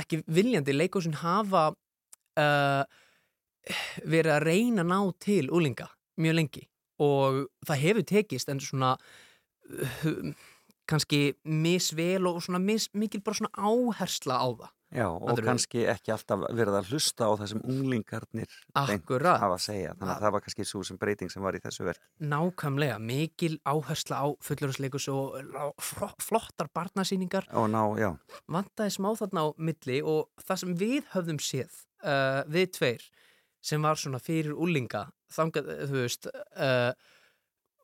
[0.00, 2.82] ekki viljandi leikusun hafa uh,
[4.04, 5.88] verið að reyna að ná til úlinga
[6.20, 6.64] mjög lengi
[7.00, 8.96] og það hefur tekist en svona
[10.90, 15.46] kannski misvel og svona mis, mikil bara svona áhersla á það já, og Fattarðu?
[15.46, 19.38] kannski ekki alltaf verið að hlusta á það sem unglingarnir Akkurat.
[19.38, 19.94] hafa að segja.
[19.94, 22.02] Þannig að það var kannski svo sem breyting sem var í þessu verk.
[22.32, 25.38] Nákvæmlega, mikil áhersla á fullurðsleikus og
[26.26, 28.10] flottar barnasýningar Og ná, já,
[28.50, 33.10] vantaði smá þarna á milli og það sem við höfðum séð uh, við tveir
[33.60, 36.92] sem var svona fyrir úlinga þangað, þú veist uh,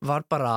[0.07, 0.57] var bara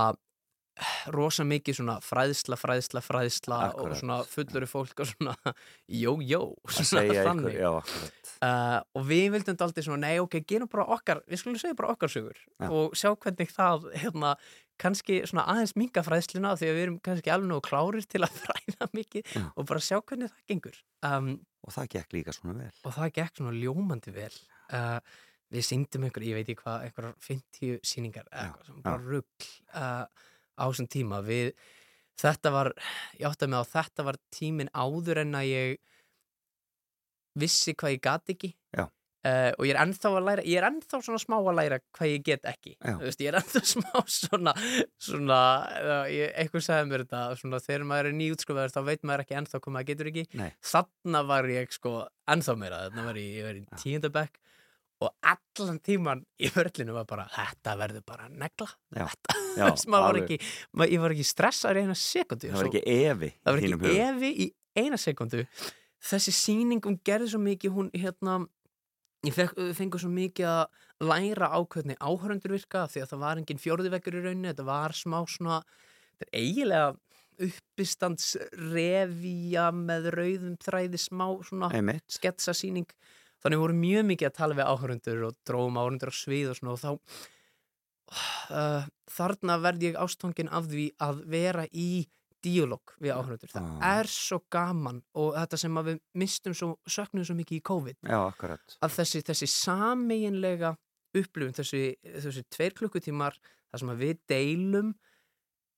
[1.12, 4.00] rosa mikið svona fræðsla, fræðsla, fræðsla og Akkurat.
[4.00, 5.34] svona fulluri fólk og svona
[6.04, 10.40] jó, jó, að svona þannig já, uh, og við vildum þetta aldrei svona, nei ok,
[10.48, 12.70] gerum bara okkar við skulum segja bara okkar sögur Já.
[12.70, 14.34] og sjá hvernig það, hérna
[14.80, 18.40] kannski svona aðeins minga fræðsluna því að við erum kannski alveg nógu klárir til að
[18.46, 19.46] fræða mikið Já.
[19.52, 21.34] og bara sjá hvernig það gengur um,
[21.68, 22.72] Og það gekk líka svona vel.
[22.88, 24.32] og það gekk svona ljómandi vel
[24.76, 25.00] uh,
[25.50, 29.02] við syngdum einhver, ég veit ekki hvað einhverjar 50 sýningar eða Já, eitthvað sem bara
[29.02, 29.10] já.
[29.10, 30.06] rugl uh,
[30.60, 31.22] á þessum tíma.
[31.26, 31.52] Við,
[32.22, 32.72] þetta var
[33.18, 35.78] ég átti að með á þetta var tíminn áður en að ég
[37.40, 38.54] vissi hvað ég gat ekki.
[39.20, 42.08] Uh, og ég er ennþá að læra ég er ennþá svona smá að læra hvað
[42.08, 44.54] ég get ekki veist, ég er ennþá smá svona,
[44.96, 45.40] svona
[46.08, 49.60] ég, eitthvað sagði mér þetta svona, þegar maður er nýjútskofaður þá veit maður ekki ennþá
[49.60, 50.24] hvað maður getur ekki.
[50.72, 51.94] Þarna var ég sko
[52.32, 54.40] ennþá meira, þarna var ég, ég var í tíundabæk
[55.00, 59.08] og allan tíman í vörlinu var bara, þetta verður bara negla Já,
[59.56, 60.40] já, var ekki
[60.74, 63.98] maður, ég var ekki stressaður í eina sekundu Það var ekki evi það var ekki
[64.06, 64.48] evi í
[64.80, 65.40] eina sekundu
[66.10, 68.34] þessi sýning, hún gerði svo mikið hún, hérna
[69.28, 69.36] ég
[69.76, 70.66] fengur svo mikið að
[71.10, 74.92] læra á hvernig áhörundur virka því að það var engin fjórðivekkur í rauninni þetta var
[74.96, 75.58] smá svona
[76.32, 76.96] eiginlega
[77.40, 82.08] uppistandsrefja með rauðum þræði smá svona Einmitt.
[83.44, 86.74] Þannig voru mjög mikið að tala við áhörundur og dróum áhörundur á svið og svona
[86.76, 86.90] og þá
[88.54, 91.90] uh, þarna verð ég ástofangin af því að vera í
[92.44, 94.00] díalóg við áhörundur það Ah.
[94.00, 97.98] er svo gaman og þetta sem við mistum svo, söknum svo mikið í COVID.
[98.08, 98.32] Já,
[98.82, 100.78] að þessi, þessi sameiginlega
[101.16, 103.36] upplifun, þessi, þessi tveir klukkutímar
[103.72, 104.94] þar sem við deilum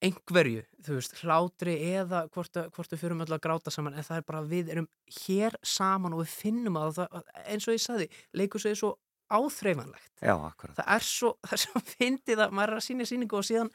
[0.01, 4.03] einhverju, þú veist, hlátri eða hvort, að- hvort við fyrir öll að gráta saman en
[4.07, 4.87] það er bara að við erum
[5.21, 8.07] hér saman og við finnum að það, eins og ég sagði
[8.41, 8.91] leikur svo er svo
[9.31, 10.75] áþreifanlegt Já, akkurat.
[10.79, 13.69] það er svo, það er svo fyndið að maður er að sína sýningu og síðan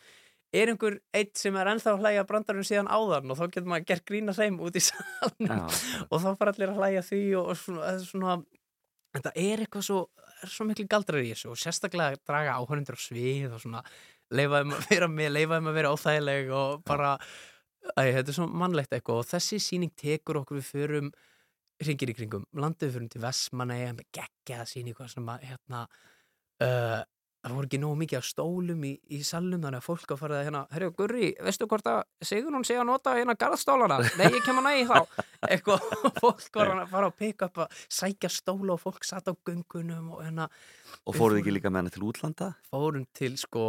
[0.57, 3.87] er einhver eitt sem er ennþá að hlæja brandarinn síðan áðan og þá getur maður
[3.91, 4.83] gert grína þeim út í
[5.27, 5.81] akkurat.
[6.11, 8.37] og þá fara allir að hlæja því og, og svona, svona
[9.17, 9.99] þetta er eitthvað svo,
[10.45, 13.83] er svo miklu galdrar í þessu og sérstaklega að draga áhörundur á svið og svona
[14.35, 17.15] leifaðum að vera með, leifaðum að vera óþægileg og bara,
[17.95, 19.23] æ, þetta er svo mannlegt eitthvað.
[19.23, 21.11] Og þessi síning tekur okkur við förum
[21.85, 25.83] ringir í kringum landið förum til Vestmanneia með geggjaða síningu sem að hérna
[26.65, 27.03] uh,
[27.47, 30.39] það voru ekki nógu mikið af stólum í, í salnum þannig að fólk að fara
[30.39, 34.01] að hérna herru Gurri, veistu hvort að Sigur hún sé að nota hérna garðstólana?
[34.17, 35.21] Nei ég kem að nægi þá.
[35.53, 35.85] Eitthvað
[36.17, 40.15] fólk var að fara að pick up að sækja stóla og fólk satt á göngunum
[40.17, 40.49] og hérna
[41.05, 42.51] Og fóruð ekki líka með hana til útlanda?
[42.73, 43.67] fórum til sko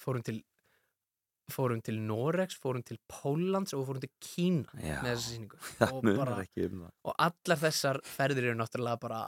[0.00, 0.40] fórum til
[1.50, 5.60] fórum til Norex, fórum til Póllands og fórum til Kína Já, með þessa sýningu.
[5.80, 6.36] Það og, bara,
[6.66, 9.22] um og allar þessar ferðir eru náttúrulega bara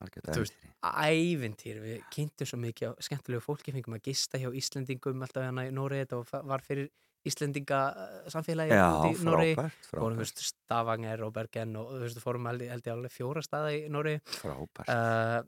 [0.00, 5.44] veist, ævintýr, við kynntum svo mikið á skemmtilegu fólki, fengum að gista hjá Íslendingum alltaf
[5.44, 6.88] hérna í Noregi, þetta var- fyrir
[7.28, 12.64] Íslendinga eh, samfélagi Já, í frábært, fórum frábært, Stavanger og Bergen og veist, fórum held
[12.64, 14.22] ég alveg fjóra staða í Noregi.
[14.40, 14.88] Frábært.
[14.88, 15.42] uh,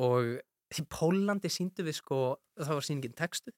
[0.00, 0.32] og
[0.74, 2.22] í Pólandi síndum við sko,
[2.56, 3.52] það var sýningin textu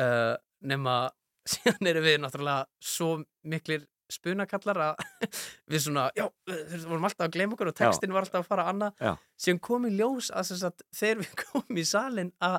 [0.00, 0.96] uh, nema
[1.52, 3.16] síðan erum við náttúrulega svo
[3.48, 5.04] miklir spunakallar að
[5.72, 8.66] við svona, já, við vorum alltaf að gleyma okkur og textin var alltaf að fara
[8.72, 9.12] annað Já.
[9.40, 12.58] síðan kom í ljós að sagt, þegar við komum í salin að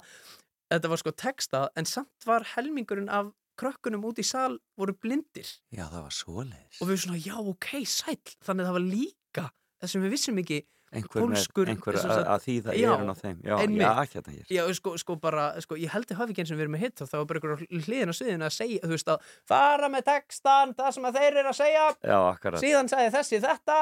[0.74, 5.46] þetta var sko textað en samt var helmingurinn af krökkunum út í sal voru blindir
[5.70, 6.80] Já, það var svoleiðis.
[6.82, 9.46] og við svona, já, ok, sæll þannig að það var líka
[9.84, 10.62] það sem við vissum ekki
[11.00, 13.38] einhver, pólskur- með, einhver sem að, að þýða Já, erun á þeim.
[13.44, 14.46] Já, já, hérna hér.
[14.54, 16.84] Já, sko, sko bara, sko, ég held að hafi ekki eins og við erum með
[16.86, 20.06] hitt þá var bara einhver hliðin á sviðinu að segja, þú veist að fara með
[20.12, 22.64] textan, það sem að þeir eru að segja Já, akkurat.
[22.64, 23.78] síðan sagði þessi þetta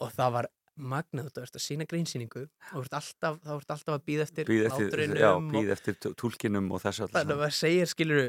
[0.00, 2.42] og það var magnað, þú veist að sína grínsýningu
[2.76, 5.14] og þú alltaf, ert alltaf að býða eftir Býð eftir,
[5.54, 7.14] býð eftir túlkinum og þessu alls.
[7.16, 8.26] þannig að maður segir, skilur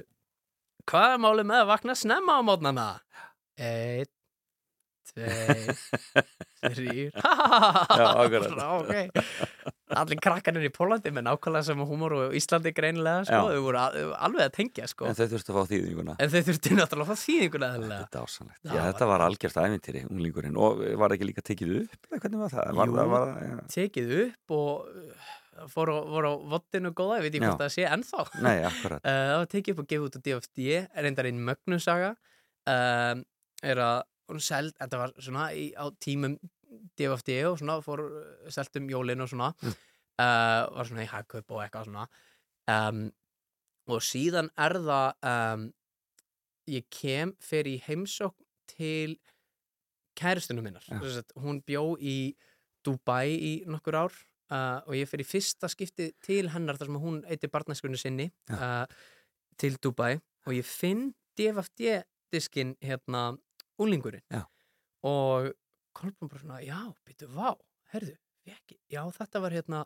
[0.87, 2.85] hvað er málið með að vakna snemma á mótnana?
[3.57, 4.13] Einn
[5.11, 5.77] tveir
[6.73, 7.11] þrýr
[7.97, 8.07] Já,
[8.81, 9.21] ok.
[9.97, 13.55] allir krakkarnir í Pólandi með nákvæmlega sem húmor og Íslandi greinilega sko, Já.
[13.55, 13.79] þau voru
[14.17, 15.07] alveg að tengja sko.
[15.07, 16.15] En þau þurftu að fá þýðinguna.
[16.19, 17.69] en þau þurfti náttúrulega að fá þýðinguna.
[17.77, 20.57] Þetta Já, var- þetta var algjört ævintýri, unglingurinn.
[20.59, 21.97] Og var ekki líka tekið upp?
[22.17, 22.71] Hvernig var það?
[22.81, 22.97] Var, Jú.
[22.99, 23.57] það var, já.
[23.77, 27.49] tekið upp og uh, fór á, á vottinu góða, ég veit ekki Já.
[27.53, 28.57] hvort það sé ennþá Nei.
[28.67, 32.11] Uh, það var tekið upp og gefið út á DFD er reyndar einn mögnusaga
[32.67, 33.23] um,
[33.63, 36.37] er að hún seld, þetta var svona í, á tímum
[36.99, 39.73] DFD og svona fór uh, selt um jólin og svona Mm.
[40.19, 42.07] uh, var svona í hagkaup og eitthvað svona
[42.73, 43.03] um,
[43.87, 45.65] og síðan er það um,
[46.67, 49.17] ég kem fyrir í heimsókn til
[50.17, 52.35] kæristunum minnar sagt, hún bjó í
[52.83, 54.13] Dubai í nokkur ár
[54.51, 58.29] uh, og ég fer í fyrsta skipti til hennar þar sem hún eitir barnæskunni sinni
[58.49, 58.57] Já.
[58.83, 58.85] uh,
[59.61, 62.01] til Dubai og ég finn DFD
[62.33, 63.37] diskin hérna
[63.83, 64.43] úlingurinn Já.
[65.07, 65.53] og
[65.97, 67.55] Kolbrún bara svona, já, býtu, vá,
[67.93, 68.13] herðu,
[68.45, 69.79] fekk, já, þetta var hérna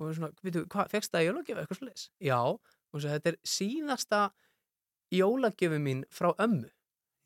[0.00, 2.04] og við svona, býtu, hvað, fegst það jólagjöf eitthvað sliðis?
[2.20, 4.20] Já, og svo þetta er síðasta
[5.14, 6.68] jólagjöfu mín frá ömmu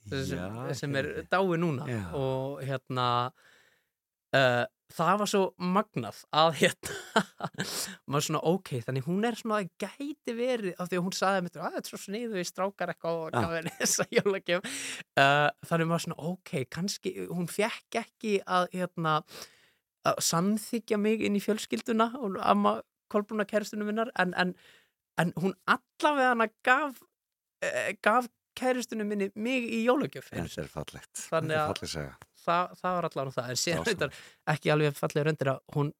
[0.04, 2.04] sem, Já, sem er dái núna Já.
[2.18, 3.08] og hérna
[4.36, 4.64] uh,
[4.94, 5.42] það var svo
[5.74, 7.22] magnað að hérna
[8.10, 11.48] maður svona ok, þannig hún er svona gæti verið, af því að hún saði að
[11.56, 16.06] þetta er svo sniðu í strákar eitthvað og gaf henni þessa jólagjöf uh, þannig maður
[16.06, 19.18] svona ok, kannski hún fekk ekki að hérna
[20.04, 22.78] að samþykja mig inn í fjölskylduna og amma
[23.12, 24.54] kolbrúna kæristunum minnar en, en,
[25.20, 27.00] en hún allavega hana gaf
[27.64, 28.28] uh, gaf
[28.58, 30.44] kæristunum minni mig í jólagjöf er.
[31.26, 31.72] Þannig að-.
[32.44, 34.18] Það, það var allavega það en síðan reyndar
[34.54, 35.92] ekki alveg fallega röndir að hún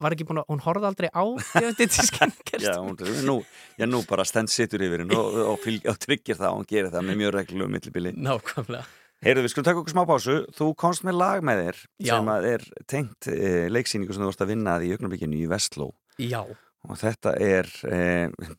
[0.00, 1.24] var ekki búin að, hún horfði aldrei á
[2.64, 2.96] Já, hún,
[3.26, 3.36] nú,
[3.76, 6.94] já, nú bara stend situr yfir henn og, og, og tryggir það og hún gerir
[6.94, 8.14] það með mjög reglum millibili.
[8.16, 8.86] nákvæmlega
[9.20, 10.34] Heyrðu, við skulum taka okkur smá pásu.
[10.56, 12.12] Þú komst með lag með þér Já.
[12.14, 15.90] sem er tengt e, leiksýningu sem þú vorst að vinna að í augnablikinu í Vestló.
[16.16, 16.40] já,
[16.88, 17.98] Og þetta er e,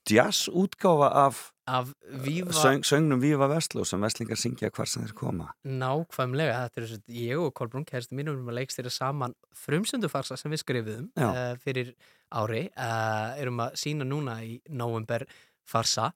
[0.05, 1.93] jazz-útgáfa af af
[2.25, 5.47] Víva söng, söngnum Víva Vestló sem Vestlingar syngja hvar sem þeir koma.
[5.63, 10.51] nákvæmlega, þetta er svo, ég og Kolbrún kerstin mínum erum að leikstýra saman frumsöndufarsa sem
[10.51, 11.29] við skrifuðum Já.
[11.29, 11.93] uh, fyrir
[12.31, 15.25] ári uh, erum að sína núna í november
[15.67, 16.11] farsa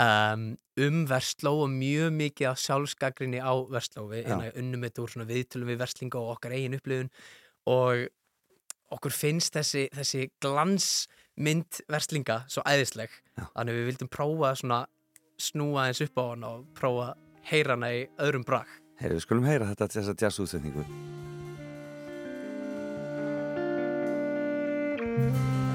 [0.00, 5.30] um, um Vestló og mjög mikið af sjálfskagrinni á Vestló við unnum þetta úr svona
[5.30, 7.12] viðtölum við Vestlinga og okkar eigin upplifun
[7.66, 8.06] og
[8.94, 11.20] okkur finnst þessi, þessi glansmynd
[11.90, 13.48] Vestlinga svo æðisleg Já.
[13.56, 14.80] þannig við vildum prófa að svona
[15.40, 18.70] snúa eins upp á hana og prófa að heyra hana í öðrum brag
[19.00, 20.84] Heyrðu, við skulum heyra þetta þessa jazz-útsetningu.
[25.04, 25.73] Viva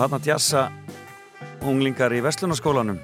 [0.00, 0.60] Að tjassa
[1.68, 2.96] unglingar í Vestlunarskólanum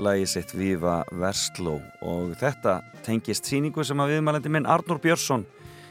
[0.00, 5.44] lagi sitt Viva Vestló og þetta tengist síningu sem að viðmælandi minn Arnur Björnsson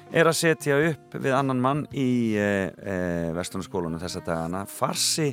[0.09, 2.97] er að setja upp við annan mann í e, e,
[3.37, 4.63] Vestlunarskólanum þessa dagana.
[4.65, 5.29] Farsi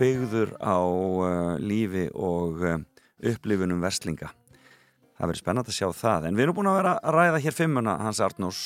[0.00, 1.32] byggður á e,
[1.62, 4.34] lífi og upplifunum verslinga.
[5.14, 6.26] Það verður spennand að sjá það.
[6.26, 8.64] En við erum búin að vera að ræða hér fimmuna hans Arnús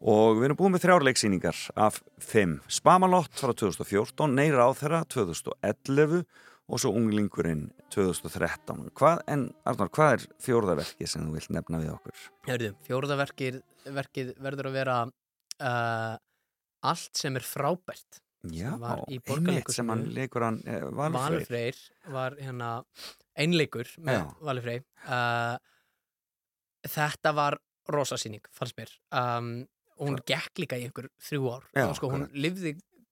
[0.00, 2.58] og við erum búin með þrjárleiksýningar af fimm.
[2.68, 6.24] Spamalott frá 2014, Neyra á þeirra 2011
[6.66, 11.92] og svo Unglingurinn 2013 hvað, en Arnór, hvað er fjórðaverki sem þú vilt nefna við
[11.94, 12.22] okkur?
[12.48, 13.60] Hörðu, fjórðaverkið
[13.96, 16.14] verkið verður að vera uh,
[16.90, 18.22] allt sem er frábært.
[18.46, 18.70] Já,
[19.10, 22.68] einmitt sem hann leikur hann eh, Valur Valur Freyr Freyr var hérna
[23.34, 24.26] einleikur með Já.
[24.46, 25.56] Valur Freyr uh,
[26.86, 27.58] þetta var
[27.90, 28.92] rosasýning, fannst mér.
[29.14, 29.64] Um,
[29.96, 32.26] og hún gekk líka í einhver þrjú ár Já, sko, hún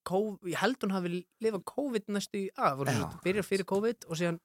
[0.05, 1.11] COVID, ég held hún hafi
[1.41, 4.41] lifað COVID næstu í Já, svo byrjar fyrir COVID og síðan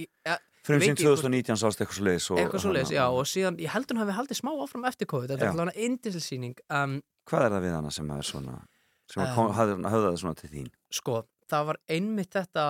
[0.00, 3.68] ja, Fyrir hvort- 2019 sást eitthvað svo leiðis eitthvað svo leiðis, já, og síðan ég
[3.74, 6.96] held hún hafi haldið smá áfram eftir COVID, þetta er allavega indislsýning um,
[7.28, 8.56] Hvað er það við hana sem er svona
[9.12, 10.70] sem Um, hafði, höfðaði svona til þín?
[10.90, 11.18] sko,
[11.52, 12.64] það var einmitt þetta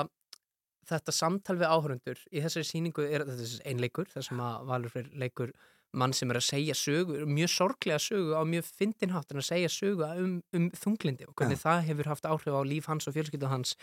[0.91, 5.07] þetta samtal við áhörundur í þessari sýningu er þetta einleikur þar sem að Valur Freyr
[5.23, 5.53] leikur
[5.95, 9.73] mann sem er að segja sögu, mjög sorglega sögu á mjög fyndinhátt en að segja
[9.73, 13.51] sögu um, um þunglindi og hvernig það hefur haft áhrif á líf hans og fjölskyldu
[13.51, 13.77] hans.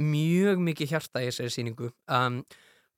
[0.00, 1.90] Mjög mikið hjarta í þessari sýningu.
[2.08, 2.42] Um,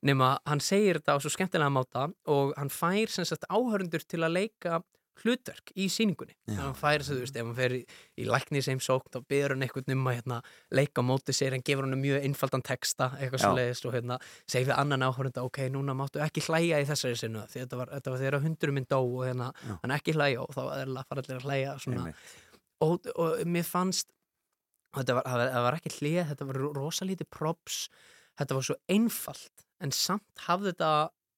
[0.05, 4.23] nema hann segir þetta á svo skemmtilega máta og hann fær sem sagt áhörundur til
[4.23, 4.83] að leika
[5.23, 6.35] hlutverk í sýningunni.
[6.49, 7.81] Já, hann fær þess að þú veist, ef hann fer í,
[8.19, 10.41] í læknisheimsókn þá byrður hann eitthvað um að hérna,
[10.75, 13.45] leika á móti sér, hann gefur hann mjög einfaldan texta eitthvað Já.
[13.45, 14.19] svo leiðist og hérna,
[14.51, 17.95] segir við annan áhörunda, ok, núna máttu ekki hlæja í þessari sinu, því þetta var,
[17.99, 19.77] þetta var þegar hundurum minn dó og hérna, Já.
[19.85, 21.77] hann ekki hlæja og þá er að fara allir að hlæja
[22.85, 24.11] og, og mér fannst
[24.95, 27.79] þetta var, það var, það var ekki hlið þetta var rosalítið props
[28.39, 30.93] þetta var svo einfalt en samt hafði þetta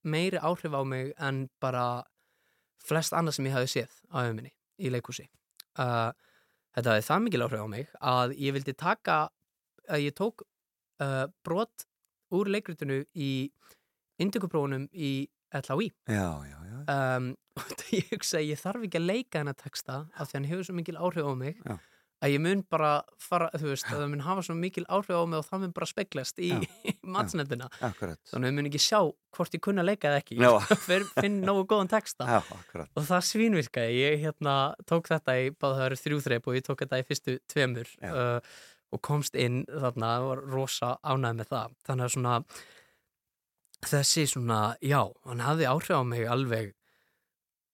[0.06, 1.86] meiri áhrif á mig en bara
[2.86, 5.26] flest annað sem ég hafi séð á öfuminni í leikhúsi.
[5.76, 6.10] Uh,
[6.76, 9.18] þetta hafði það mikil áhrif á mig að ég vildi taka
[9.86, 10.44] að ég tók
[11.02, 11.86] uh, brot
[12.34, 13.30] úr leikritinu í
[14.22, 15.90] indökuprófunum í LHI
[16.92, 17.28] um,
[17.60, 20.68] og ég hugsa að ég þarf ekki að leika hennar texta af því hann hefur
[20.68, 21.60] svo mikil áhrif á mig.
[21.62, 21.76] Já.
[22.24, 22.90] Að ég mun bara
[23.20, 25.74] fara, þú veist, að það mun hafa svo mikil áhrif á mig og það mun
[25.76, 26.52] bara speglast í,
[27.16, 27.68] matsnefndina.
[27.84, 28.20] Akkurat.
[28.30, 29.00] Þannig að ég mun ekki sjá
[29.36, 30.38] hvort ég kunna leika eða ekki.
[30.40, 30.50] Já.
[31.20, 32.28] finn, nógu góðan texta.
[32.30, 32.90] Já, akkurat.
[32.96, 34.56] Og það svínvirkaði, ég hérna
[34.88, 38.56] tók þetta í, báða það eru þrjúþreip og ég tók þetta í fyrstu tveimur uh,
[38.94, 41.78] og komst inn þarna og var rosa ánægð með það.
[41.90, 42.40] Þannig að svona
[43.86, 46.72] þessi svona, já, hann hafði áhrif á mig alveg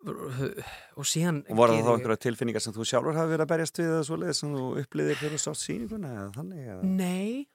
[0.03, 3.81] og síðan Og voru það þá einhverja tilfinningar sem þú sjálfur hafi verið að berjast
[3.81, 6.89] við eða svo leiðis sem þú upplýðir fyrir þú sátt sýninguna eða þannig eða?
[7.03, 7.47] Nei,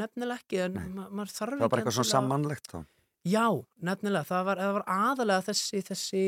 [0.00, 0.88] nefnilega ekki Nei.
[0.96, 2.80] ma Það var bara eitthvað svona sammannlegt þá
[3.28, 3.46] Já,
[3.84, 6.24] nefnilega, það var, það var aðalega þessi, þessi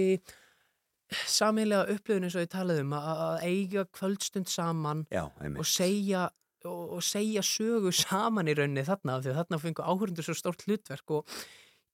[1.28, 6.26] samilega upplifun eins og ég talaði um að, að eiga kvöldstund saman Já, og segja
[6.68, 10.64] og, og segja sögu saman í rauninni þarna því að þarna fengu áhörundur svo stórt
[10.66, 11.36] hlutverk og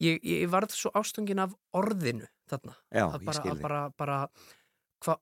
[0.01, 2.75] ég, ég varð svo ástungin af orðinu þarna.
[2.95, 4.19] Já, að bara, að bara, bara
[5.05, 5.17] hva,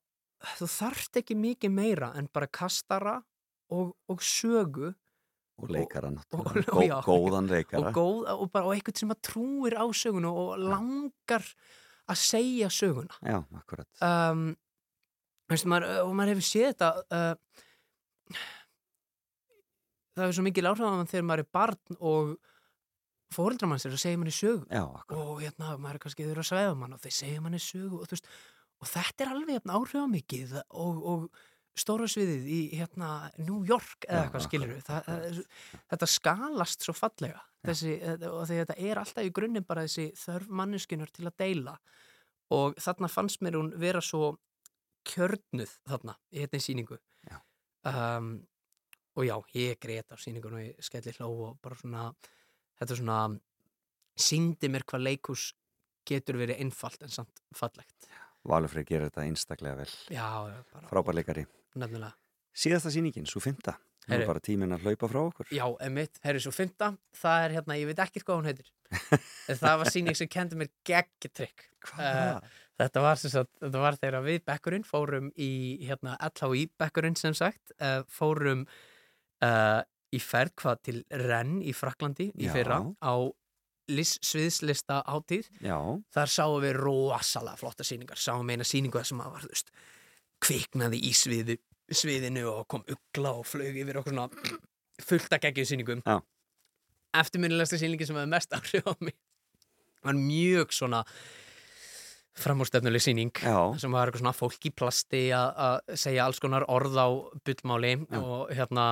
[0.58, 3.16] þú þarft ekki mikið meira en bara kastara
[3.72, 4.92] og, og sögu
[5.56, 6.72] Og leikara og- náttúrulega.
[6.76, 6.96] og- já.
[7.02, 7.88] Gó, Góðan leikara.
[7.88, 11.44] og góð og bara og eitthvað sem að trúir á söguna og langar
[12.08, 13.16] að segja söguna.
[13.24, 13.88] Já, akkurat.
[14.04, 14.54] Um,
[15.50, 17.34] veistu, maður, og maður hefur séð þetta uh,
[20.16, 20.44] það er svo
[20.88, 22.36] á mann þegar maður er barn og
[23.34, 24.66] fóreldrar manns er að segja manni sögu.
[24.70, 24.84] Já,
[25.16, 28.08] og hérna, maður er kannski þurfa að svæfa mann og þeir segja manni sögu og,
[28.12, 28.28] veist,
[28.80, 31.28] og þetta er alveg hérna, áhrifamikið og, og
[31.76, 35.42] stóra sviðið í hérna, New York eða eitthvað skilur er-
[35.92, 40.06] þetta skalast svo fallega þessi, þetta- og því þetta er alltaf í grunninn bara þessi
[40.16, 41.76] þörf manneskunar til að deila.
[42.54, 44.36] Og þarna fannst mér hún vera svo
[45.06, 46.98] kjörnuð þarna í hérna sýningu.
[47.26, 47.40] Já.
[47.90, 48.46] um,
[49.16, 52.06] og já, ég greit á sýningun og ég skelli hló og bara svona
[52.80, 53.20] þetta svona
[54.16, 55.50] síndi mér hvað leikus
[56.06, 58.08] getur verið einfalt en samt fallegt.
[58.46, 59.90] Valufrey gerir þetta einstaklega vel.
[60.14, 60.28] Já,
[60.72, 61.46] bara, Frábær leikari.
[61.76, 62.14] Nefnilega.
[62.56, 63.74] Síðasta sýningin, svo fymta
[64.06, 65.48] Nú er bara tíminn að hlaupa frá okkur.
[65.50, 68.68] Já, emitt, herri svo fymta, það er hérna, ég veit ekki hvað hún heitir.
[69.50, 72.46] En það var sýning sem kendi mér geggjatrykk Hvað það?
[72.76, 75.50] Þetta var, sagt, þetta var þegar við bekkurinn fórum í
[75.88, 78.66] hérna, LHI bekkurinn sem sagt uh, fórum
[79.42, 79.80] uh,
[80.14, 82.52] í ferð hvað til Renn í Fraklandi í Já.
[82.54, 83.14] fyrra á
[83.92, 85.78] lis, sviðslista hátíð Já,
[86.14, 89.72] þar sáum við rosalega flotta sýningar sáum eina sýningu þar sem að var veist,
[90.42, 91.58] kviknaði í sviði,
[91.90, 94.58] sviðinu og kom ugla og flög yfir okkur svona
[95.06, 96.20] fullt að geggju sýningum Já.
[97.22, 99.16] eftirminnilegsta sýningi sem hefði mest áhrif á mig
[100.06, 101.02] var mjög svona
[102.36, 106.98] framúrstefnuleg sýning Já, sem var eitthvað svona fólk í plasti að segja alls konar orð
[107.00, 107.08] á
[107.46, 108.18] bullmáli Já.
[108.20, 108.86] og hérna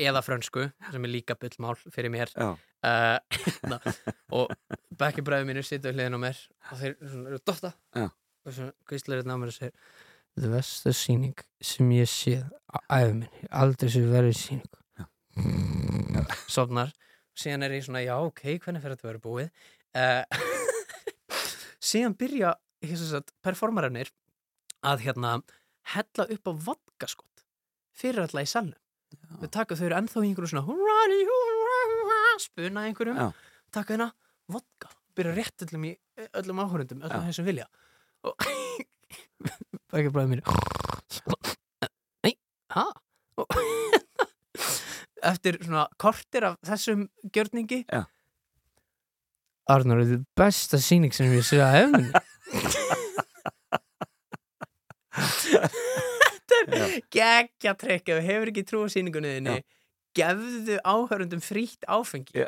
[0.00, 2.32] eða frönsku sem er líka bullmál fyrir mér.
[2.40, 3.80] Uh, hérna,
[4.38, 4.52] og
[5.00, 7.74] bekkjabræður mínir sitja við hliðin á mér og þeir svona, eru dotta.
[8.00, 9.74] Og svo kvíslar hérna á mér og segir
[10.40, 14.78] það versta sýning sem ég séð á æfum minn, aldrei séð verið sýning.
[16.54, 16.94] Sofnar.
[17.38, 19.50] Síðan er ég svona, já ok, hvernig fer þetta að vera búið?
[19.96, 20.24] Uh,
[21.90, 22.54] síðan byrja
[23.44, 24.10] performararnir
[24.86, 25.38] að hérna
[25.94, 27.44] hella upp á vodkaskott
[27.96, 28.78] fyrir alla í salnum
[29.40, 30.80] þau taka þau eru ennþá í einhverjum svona
[32.40, 33.28] spuna einhverjum Já.
[33.74, 34.08] taka hérna
[34.50, 35.92] vodka byrja rétt öllum í
[36.40, 37.28] öllum áhörundum öllum Já.
[37.30, 37.66] þessum vilja
[38.26, 38.34] og
[39.96, 40.42] ekki bræði mínu
[42.24, 42.34] nei,
[43.40, 43.46] og
[45.32, 48.04] eftir svona kortir af þessum gjörningi Já.
[49.70, 52.06] Arnur, þetta er besta sýning sem ég sé að hefnum
[55.60, 55.89] er
[57.14, 59.56] geggja trekk ef þú hefur ekki trú á sýningunni þinni.
[60.18, 62.44] Gefðu áhörundum frítt áfengi.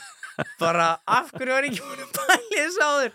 [0.60, 3.12] Bara af hverju var ekki búin að pæli þess áður?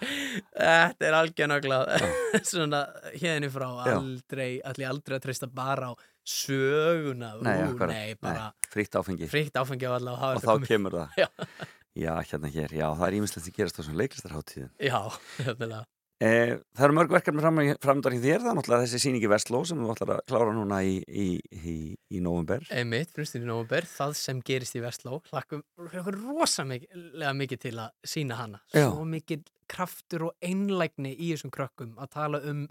[0.58, 1.92] Þetta er algjörnaglað
[2.50, 2.80] svona
[3.14, 5.94] hérna frá aldrei, allir aldrei að treysta bara á
[6.26, 7.36] söguna.
[7.46, 9.30] Nei, Ú, nei, bara frítt áfengi.
[9.30, 11.22] frítt áfengi á alla og, og þá komið- kemur það.
[11.22, 11.30] Já.
[12.32, 15.00] Hérna hér, já, það er ímislegt að gerast á svona leiklistarháttíðin já,
[15.46, 15.84] hérna
[16.22, 19.80] það eru mörg verkefni fram, framdar í þér, það er náttúrulega þessi sýningi Vestló sem
[19.82, 21.76] þú ætlar að klára núna í, í, í,
[22.14, 22.68] í november.
[22.70, 28.62] Einmitt, frumstinni nóvumber, það sem gerist í Vestló hlakkum rosa mikið, til að sína hana
[28.70, 28.86] Já.
[28.92, 32.66] svo mikið kraftur og einlægni í þessum krökkum að tala um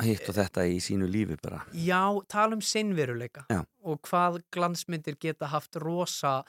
[0.00, 1.60] Hitt og þetta í sínu lífi bara.
[1.76, 2.00] já,
[2.32, 3.44] tala um sinnveruleika
[3.84, 6.40] og hvað glansmyndir geta haft rosa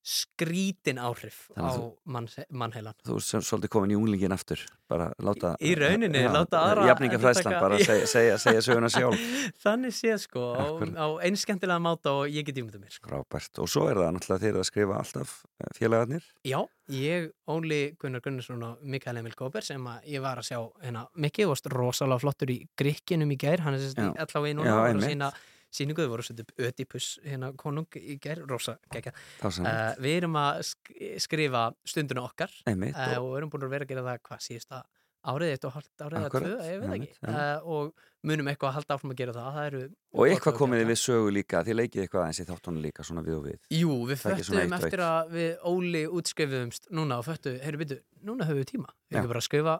[0.00, 1.76] skrítin áhrif á
[2.08, 5.52] mann, mannheilan Þú er svolítið komin í unglingin aftur, bara láta...
[5.60, 9.26] Í rauninni, láta aðra Jafningafræðslan, bara segja, segja, segja söguna sjálf.
[9.64, 10.96] þannig séð sko á, Akkurat.
[10.96, 13.12] á einskemmtilega máta og ég get ímyndað mér sko.
[13.12, 13.60] Frábært.
[13.60, 16.26] Og svo er það náttúrulega þeir að skrifa alltaf eh, félagarnir.
[16.48, 16.58] Já,
[16.96, 21.44] ég, Óli Gunnar Gunnarsson og Mikael Emil Góber sem ég var að sjá hérna Mikki
[21.50, 25.34] varst rosalega flottur í Grikkinum í gær, hann er sérst í núna og sína
[25.70, 29.12] síningu, þau voru að setja upp Ödipus hérna konung í gær, rosa gegja
[29.42, 30.94] uh, Við erum að sk
[31.26, 32.96] skrifa stunduna okkar einmitt.
[32.96, 34.82] uh, og- og erum búin að vera að gera það hvað síðasta
[35.20, 37.08] árið, eitt og halvt árið eða tvö, ég veit ekki.
[37.28, 37.90] uh, og
[38.24, 39.80] munum eitthvað að halda áfram að gera það, það eru
[40.16, 40.92] Og eitthvað gott og komið þið geggjað.
[40.94, 43.58] við sögu líka, þið leikið eitthvað eins í þáttunum líka svona við og við.
[43.76, 48.62] Jú, við föttum eftir að við Óli útskrifuðumst núna og föttu, heyrðu byrju, núna höfum
[48.64, 48.88] við tíma.
[49.12, 49.74] Við erum bara að skrifa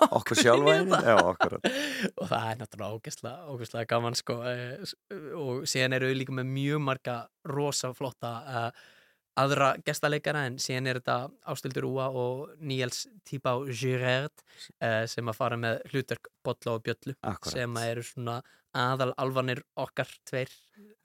[0.16, 0.40] Okkur
[1.32, 1.66] akkurat.
[2.16, 4.94] og það er náttúrulega ógeðslega, ógeðslega gaman sko eh,
[5.38, 7.16] og síðan eru við líka með mjög marga
[7.48, 8.70] rosa flotta uh,
[9.40, 11.18] aðra gestaleikara en síðan er þetta
[11.52, 14.34] Ástildur Úa og Níels Tíbá Girard
[14.80, 17.54] uh, sem að fara með hlutverk Bolla og Bjöllu Akkurat.
[17.54, 18.40] sem að eru svona
[18.76, 20.52] aðal alvanir okkar tveir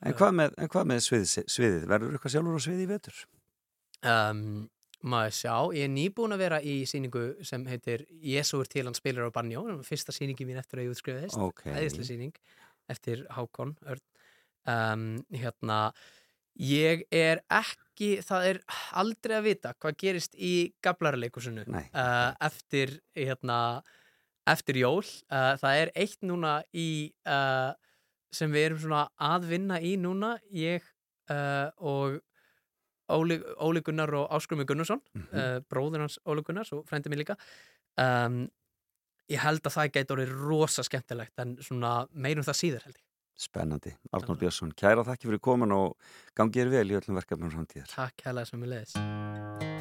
[0.05, 1.85] En hvað með, en hvað með sviðið, sviðið?
[1.89, 3.25] Verður eitthvað sjálfur á sviðið í vetur?
[4.05, 4.69] um,
[5.05, 8.97] maður sjá, ég er nýbúin að vera í síningu sem heitir Jésu er til hann
[8.97, 11.65] spilar á banjó, fyrsta síningi mín eftir að ég útskrifaðist Ok.
[11.69, 12.39] æðislega sýning
[12.89, 15.79] eftir Hákon um, hérna
[16.61, 18.59] ég er ekki það er
[18.95, 20.53] aldrei að vita hvað gerist í
[20.85, 23.59] gablarleikusinu uh, eftir hérna
[24.45, 25.01] eftir jól.
[25.31, 27.73] Uh, það er eitt núna í uh,
[28.35, 30.85] sem við erum svona að vinna í núna ég
[31.33, 32.19] uh, og
[33.09, 35.27] Óli, Óli Gunnar og Áskrumi Gunnarsson Mhm.
[35.33, 37.35] uh, bróður hans Óli Gunnars og frendi mér líka
[37.97, 38.47] um,
[39.29, 43.01] ég held að það gæti orðið rosa skemmtilegt en svona meirum það síðar held ég
[43.37, 43.91] Spennandi.
[44.15, 45.97] Arnór Björnsson, kæra þakki fyrir komin og
[46.39, 47.91] gangið er vel í öllum verkefnum framtíðar.
[47.91, 49.74] Takk hella sem við leiðis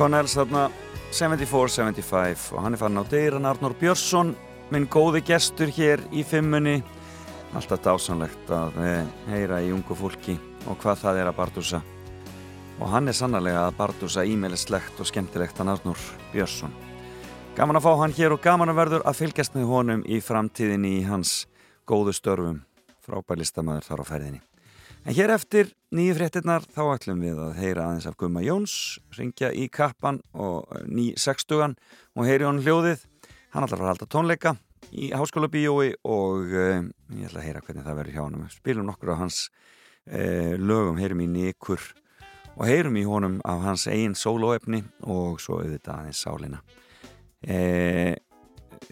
[0.00, 0.62] Connells þarna
[1.12, 4.30] 74-75 og hann er farin á deiran Arnór Björnsson
[4.72, 6.78] minn góði gestur hér í fimmunni.
[7.52, 11.82] Alltaf dásanlegt að eh, heyra í ungu fólki og hvað það er að bardúsa.
[12.80, 16.72] Og hann er sannlega að bardúsa ímælislegt og skemmtilegt hann Arnór Björnsson.
[17.58, 21.00] Gaman að fá hann hér og gaman að verður að fylgjast með honum í framtíðinni
[21.02, 21.42] í hans
[21.84, 22.62] góðu störfum.
[23.04, 24.46] Frábær listamæður þar á ferðinni
[25.00, 28.74] En hér eftir nýju fréttinnar þá ætlum við að heyra aðeins af Gumma Jóns,
[29.16, 31.78] ringja í kappan og eh, ný sextugan
[32.12, 33.06] og heyri hann hljóðið.
[33.54, 34.52] Hann ætlar að halda tónleika
[34.92, 36.84] í háskóla bíói og uh,
[37.16, 38.52] ég ætla að heyra hvernig það verður hjá hann.
[38.52, 41.88] Spilum nokkur af hans uh, lögum, heyrum í Nikur
[42.58, 46.60] og heyrum í honum af hans eigin sólóefni og svo auðvitað aðeins sálina.
[47.40, 48.14] Uh,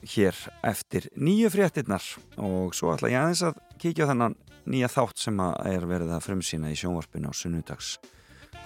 [0.08, 5.24] hér eftir nýju fréttinnar og svo ætla ég aðeins að kíkja á þennan nýja þátt
[5.24, 7.96] sem er verið að frumsýna í sjónvarpinu á sunnudags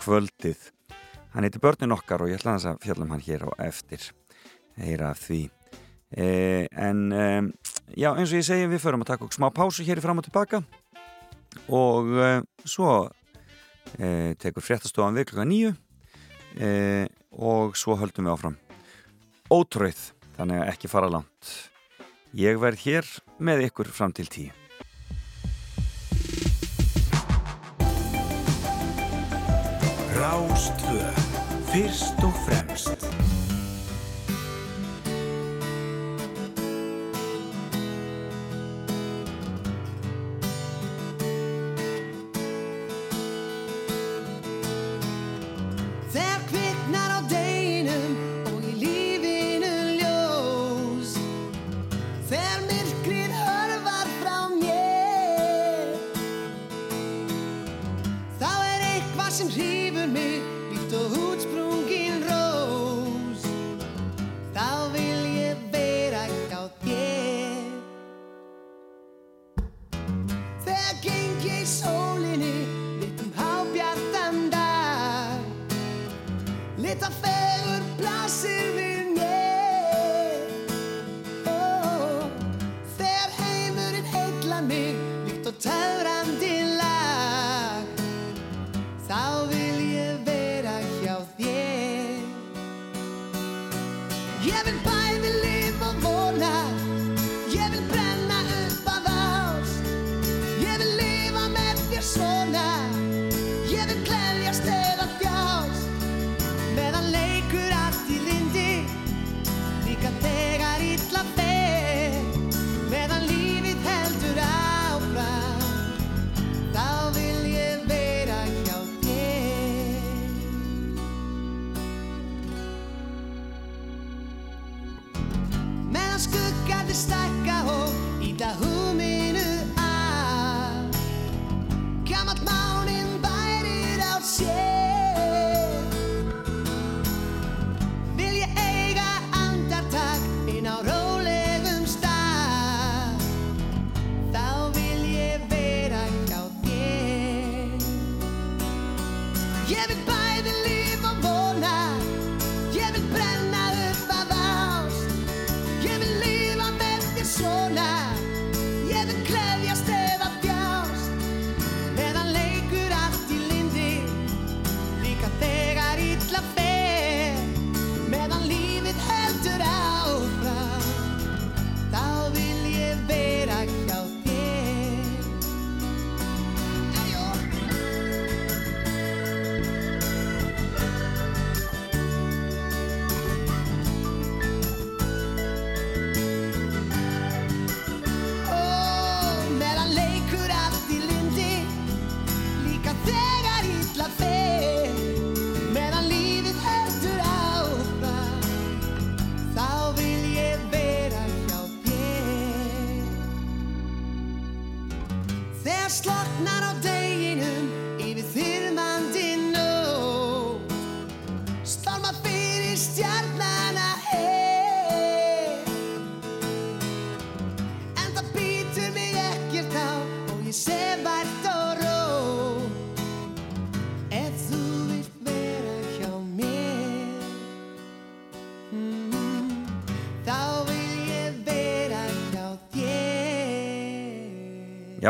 [0.01, 0.71] kvöldið.
[1.33, 4.11] Hann heitir Börnin okkar og ég ætla að fjalla um hann hér á eftir
[4.81, 5.43] heyra af því.
[6.13, 6.27] E,
[6.77, 7.27] en e,
[7.97, 10.27] já, eins og ég segi við förum að taka okkur smá pásu hér fram og
[10.27, 10.61] tilbaka
[11.73, 12.31] og e,
[12.69, 13.09] svo
[13.97, 15.73] e, tekur fréttastofan við klukka nýju
[16.61, 16.73] e,
[17.33, 18.59] og svo höldum við áfram.
[19.53, 21.55] Ótröð, þannig að ekki fara langt.
[22.37, 23.09] Ég verð hér
[23.41, 24.62] með ykkur fram til tíu.
[30.23, 31.03] Rástvö,
[31.73, 33.22] fyrst og fremst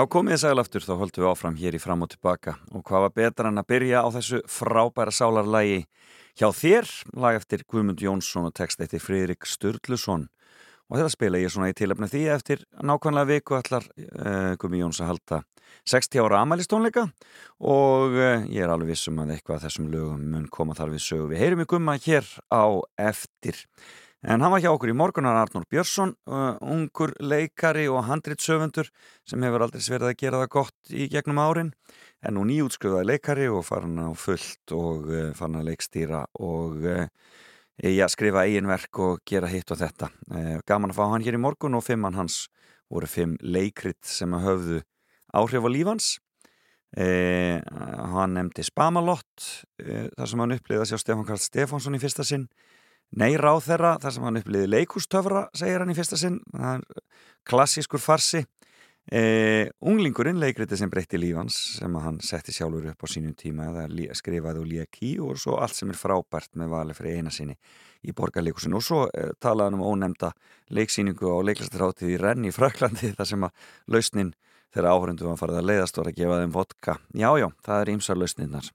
[0.03, 3.05] Já, komið sæl aftur, þá höldum við áfram hér í fram og tilbaka og hvað
[3.05, 5.76] var betra en að byrja á þessu frábæra sálarlægi
[6.40, 6.88] hjá þér,
[7.22, 10.24] lag eftir Guðmund Jónsson og text eftir Friðrik Sturluson
[10.90, 14.98] og þetta spila ég svona í tilöfni því eftir nákvæmlega viku ætlar uh, Guðmund Jóns
[15.05, 15.40] að halda
[15.94, 17.07] 60 ára amælistónleika
[17.62, 21.30] og uh, ég er alveg vissum að eitthvað þessum lögum mun koma þar við sögu.
[21.30, 22.66] Við heyrum í Guðma hér á
[22.98, 23.62] eftir.
[24.22, 28.86] En hann var hjá okkur í morgunar Arnór Björnsson, uh, ungur leikari og handritsöfundur
[29.26, 31.72] sem hefur aldrei sverið að gera það gott í gegnum árin
[32.22, 37.08] en nú nýjútskrifaði leikari og farin á fullt og uh, farin að leikstýra og uh,
[37.82, 40.12] ja, skrifa eiginverk og gera hitt og þetta.
[40.30, 42.44] Uh, gaman að fá hann hér í morgun og fimmann hans
[42.92, 44.78] voru fimm leikrit sem að höfðu
[45.34, 46.12] áhrif á lífans.
[46.94, 47.58] Uh,
[48.14, 49.48] hann nefndi Spamalott,
[49.82, 52.46] uh, þar sem hann upplýði að sjá Stefán Karl Stefánsson í fyrsta sinn
[53.20, 56.38] Nei ráð þeirra, þar sem hann upplýði leikústöfra, segir hann í fyrsta sinn,
[57.48, 58.44] klassískur farsi.
[59.02, 63.96] E, unglingurinn, leikriti sem breytti lífans, sem hann setti sjálfur upp á sínum tíma, það
[64.16, 67.58] skrifaði og lék í og svo allt sem er frábært með vali fyrir eina sinni
[68.06, 68.78] í borgarleikusinu.
[68.78, 70.32] Og svo e, talaði hann um ónemnda
[70.70, 74.34] leiksýningu á leiklastarháttið í Renn í Fröklandi, þar sem að lausnin
[74.72, 77.00] þegar áhörundum var farið að leiðast var að gefa þeim vodka.
[77.12, 78.72] Já, já, það er ímsar lausninnar.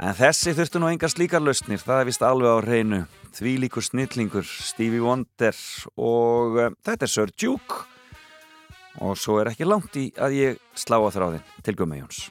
[0.00, 3.00] En þessi þurftu nú engar slíkar lausnir, það er vist alveg á reynu.
[3.36, 5.58] Því líkur snillingur, Stevie Wonder
[6.00, 7.82] og uh, þetta er Sir Duke.
[9.04, 12.30] Og svo er ekki langt í að ég slá á þráðin til Gummi Jóns.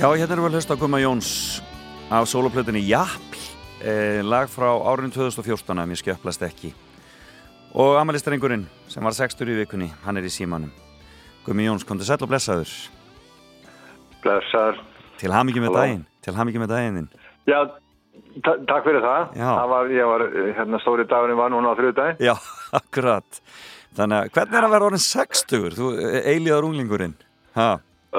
[0.00, 1.30] Já, hérna erum við að hlusta á Guma Jóns
[2.10, 3.34] af soloplötunni Japp
[3.84, 6.70] eh, lag frá árinu 2014 að mér skjöplast ekki
[7.76, 10.70] og amalistringurinn sem var 60 í vikunni hann er í símanum
[11.44, 12.72] Gumi Jóns, kom til sæll og blessaður
[14.24, 14.80] Blessaður.
[15.20, 15.82] til hamingi með Halló.
[15.84, 17.10] daginn til hamingi með daginn þinn
[17.50, 17.60] Já,
[18.44, 19.22] ta takk fyrir það.
[19.40, 22.20] Það var, ég var, eh, hérna stóri dagurinn var núna á þrjúdæg.
[22.22, 22.34] Já,
[22.80, 23.40] akkurat
[23.96, 25.88] Þannig að hvernig er að vera orðin 60 þú
[26.30, 27.16] eiliðar unglingurinn
[27.56, 27.70] ha,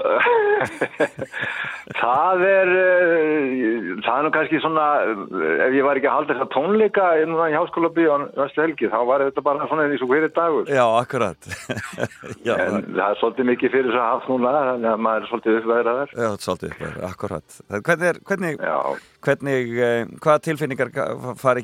[2.02, 6.32] það er, uh, það er nú kannski svona, uh, ef ég var ekki að halda
[6.38, 10.04] þessa tónleika núna í háskóla bíu á næstu helgi, þá var þetta bara svona eins
[10.06, 10.66] og hverju dagur.
[10.72, 11.42] Já, akkurat
[12.48, 15.28] Já, En það er svolítið mikið fyrir þess að haft núna, þannig að maður er
[15.32, 16.10] svolítið uppvæðraðar.
[16.16, 18.54] Já, svolítið upp, akkurat Hvernig, er, hvernig,
[19.28, 20.94] hvernig eh, hvaða tilfinningar í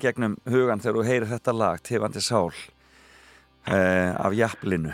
[0.03, 2.51] gegnum hugan þegar þú heyrir þetta lag Tifandi sál
[3.71, 4.91] eh, af Japlinu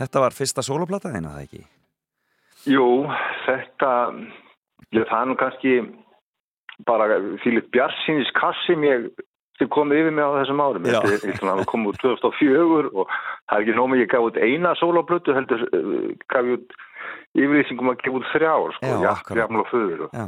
[0.00, 1.62] Þetta var fyrsta soloplata þín, það ekki?
[2.68, 2.86] Jú,
[3.46, 3.90] þetta,
[4.92, 5.74] ég, það er nú kannski
[6.88, 9.08] bara Fílip Bjarsins kassi mér
[9.60, 10.86] sem komið yfir mig á þessum árum.
[10.88, 11.00] Já.
[11.40, 15.66] Það kom út 2004 og það er ekki nómið ég gaf út eina sólablötu heldur
[15.68, 16.78] uh, gaf ég út
[17.38, 20.24] yfirlýsingum að gefa út þrjár sko, Já, já, og föður og, Já.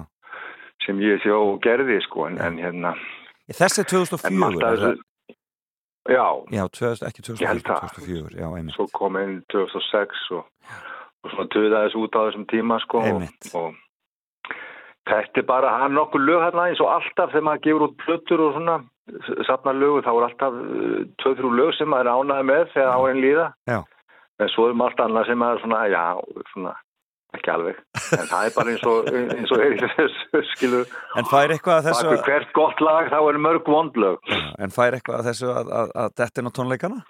[0.84, 2.92] sem ég sjó gerði sko en, en hérna
[3.52, 3.96] Þessi er
[4.28, 5.00] en margt 2004 af er það?
[6.12, 7.96] já, Já, 2000, ekki Ég held 2004, það.
[7.98, 10.44] 2004 Já, einmitt svo kom inn 2006 og,
[11.22, 13.24] og svona töðaðis út á þessum tíma sko og,
[13.58, 13.74] og
[15.08, 18.44] þetta er bara, hann nokkur lög hérna eins og alltaf þegar maður gefur út plötur
[18.46, 18.78] og svona
[19.48, 23.00] safnar lögu þá er alltaf uh, tvö-þrjú lög sem maður er ánæði með þegar á
[23.08, 23.48] einn líða.
[23.70, 23.80] Já.
[24.42, 26.04] en svo er maður allt annað sem maður er svona, já,
[26.52, 26.74] svona
[27.32, 27.78] ekki alveg,
[28.12, 30.80] en það er bara eins og eins og er í þessu skilu
[31.16, 35.22] En fær eitthvað að þessu hvert gott lag þá er mörg vondlög En fær eitthvað
[35.22, 37.00] að þessu að, að, að dettin á tónleikana?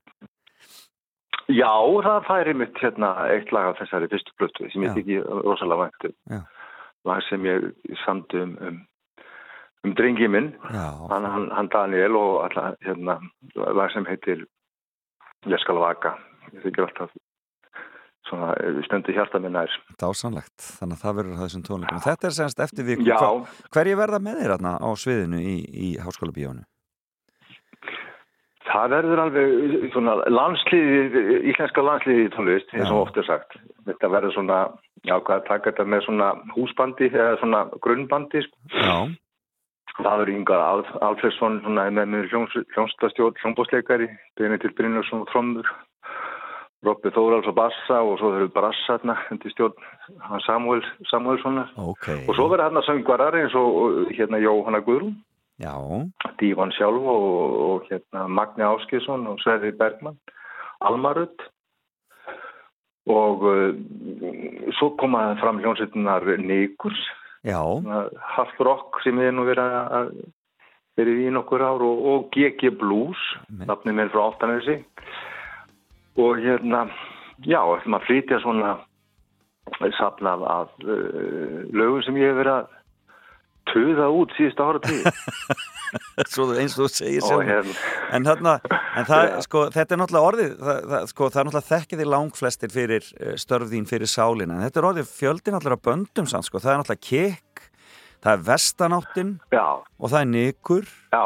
[1.53, 1.73] Já,
[2.07, 6.09] það færi mitt hérna eitt lag af þessari fyrstu plötu sem ég þykki rosalega vænt
[6.09, 6.47] um.
[7.09, 7.69] Lag sem ég
[8.05, 8.77] samdi um, um,
[9.85, 13.19] um drengi minn, Já, hann, hann, hann Daniel og alltaf hérna
[13.57, 14.47] lag sem heitir
[15.51, 16.13] Ég skal vaka.
[16.55, 17.11] Ég þykir alltaf
[18.29, 18.53] svona
[18.87, 19.73] stendur hjarta minn nær.
[19.99, 23.33] dásanlegt Þannig að það verður þessum tónleikum Þetta er semst eftir Hva-
[23.75, 26.63] Hverju verða með þér á sviðinu í, í háskóla bíónu?
[28.73, 33.59] Það verður alveg svona landsliði, íslenska landsliði í tónlist, eins og oft er sagt.
[33.89, 34.61] Þetta verður svona,
[35.09, 38.73] já hvað, taka þetta með svona húsbandi eða svona grunnbandi, sko.
[38.79, 38.97] Já,
[39.93, 44.07] Það eru Ingar Alf, Alfredsson svona, með mér hljónstastjórn, hljónbóðsleikari,
[44.41, 45.69] Benedikt Brynjarsson og Trommur,
[46.83, 49.85] Robby Þórals og Bassa og svo eru Brassarna undir stjórn
[50.27, 51.69] hann Samuel, Samuelssonar.
[51.79, 55.15] ok Og svo verður hérna söngvarar eins og og, hérna Jóhanna Guðrún,
[55.63, 55.79] Já,
[56.41, 57.27] Dívan sjálf og,
[57.71, 60.19] og hérna Magni Áskilsson og Sverri Bergmann,
[60.83, 61.45] Almarud
[63.07, 63.71] og uh,
[64.79, 66.99] svo koma fram hljónsettunar Nikurs.
[67.47, 67.63] Já,
[68.37, 70.13] half rock sem við nú verið að
[70.99, 74.77] verið í nokkur ár og, og GG Blues nafnið mér frá Óttanesi
[76.21, 76.85] og hérna
[77.47, 78.77] já, ætlum að flytja svona
[79.97, 82.79] safna af, af uh, lögum sem ég hef verið að
[83.73, 85.07] tuða út síðust ára tíð
[86.33, 87.75] svo eins og þú segir sem hérna,
[88.17, 88.55] En, þarna,
[88.97, 89.37] en það, Já.
[89.47, 93.09] sko, þetta er náttúrulega orðið, það, það, sko, það er náttúrulega þekkið í langflestir fyrir
[93.21, 96.61] eh, störf þín fyrir sálina, en þetta er orðið fjöldin allir að böndum sann, sko,
[96.63, 97.65] það er náttúrulega kikk,
[98.23, 101.25] það er vestanáttin já, og það er nikur, já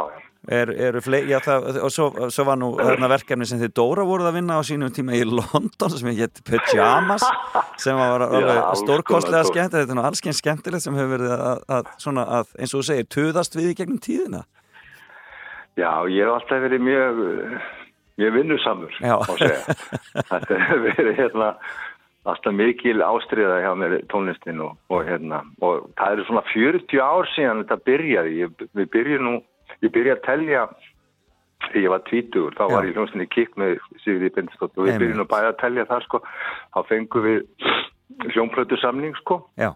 [0.48, 4.30] er, eru fleiri, já það, og svo, svo var nú verkefni sem þið Dóra voruð
[4.30, 7.24] að vinna á sínum tíma í London sem heit Pyjamas,
[7.82, 8.26] sem var
[8.78, 12.52] stórkostlega skemmt, þetta er nú alls keins skemmtilegt sem hefur verið að, að, svona, að,
[12.60, 14.44] eins og þú segir, tuðast við í gegnum tíðina.
[15.76, 17.18] Já, ég hef alltaf verið mjög,
[18.16, 18.94] mjög vinnusamur.
[20.30, 21.50] Þetta hefur verið hérna,
[22.26, 27.28] alltaf mikil ástriða hjá mér tónlistin og, og hérna, og það eru svona 40 ár
[27.34, 28.32] síðan þetta byrjaði.
[28.40, 29.34] Ég, við byrjum nú,
[29.84, 30.66] ég byrjaði að telja,
[31.66, 35.22] þegar ég var tvítugur, þá var ég hljómsvinni kikk með Sigurði Bindistótt og við byrjum
[35.22, 36.22] nú bæði að telja þar, sko.
[36.76, 37.42] Þá fengum við
[38.34, 39.42] hljómplötu samning, sko.
[39.60, 39.72] Já,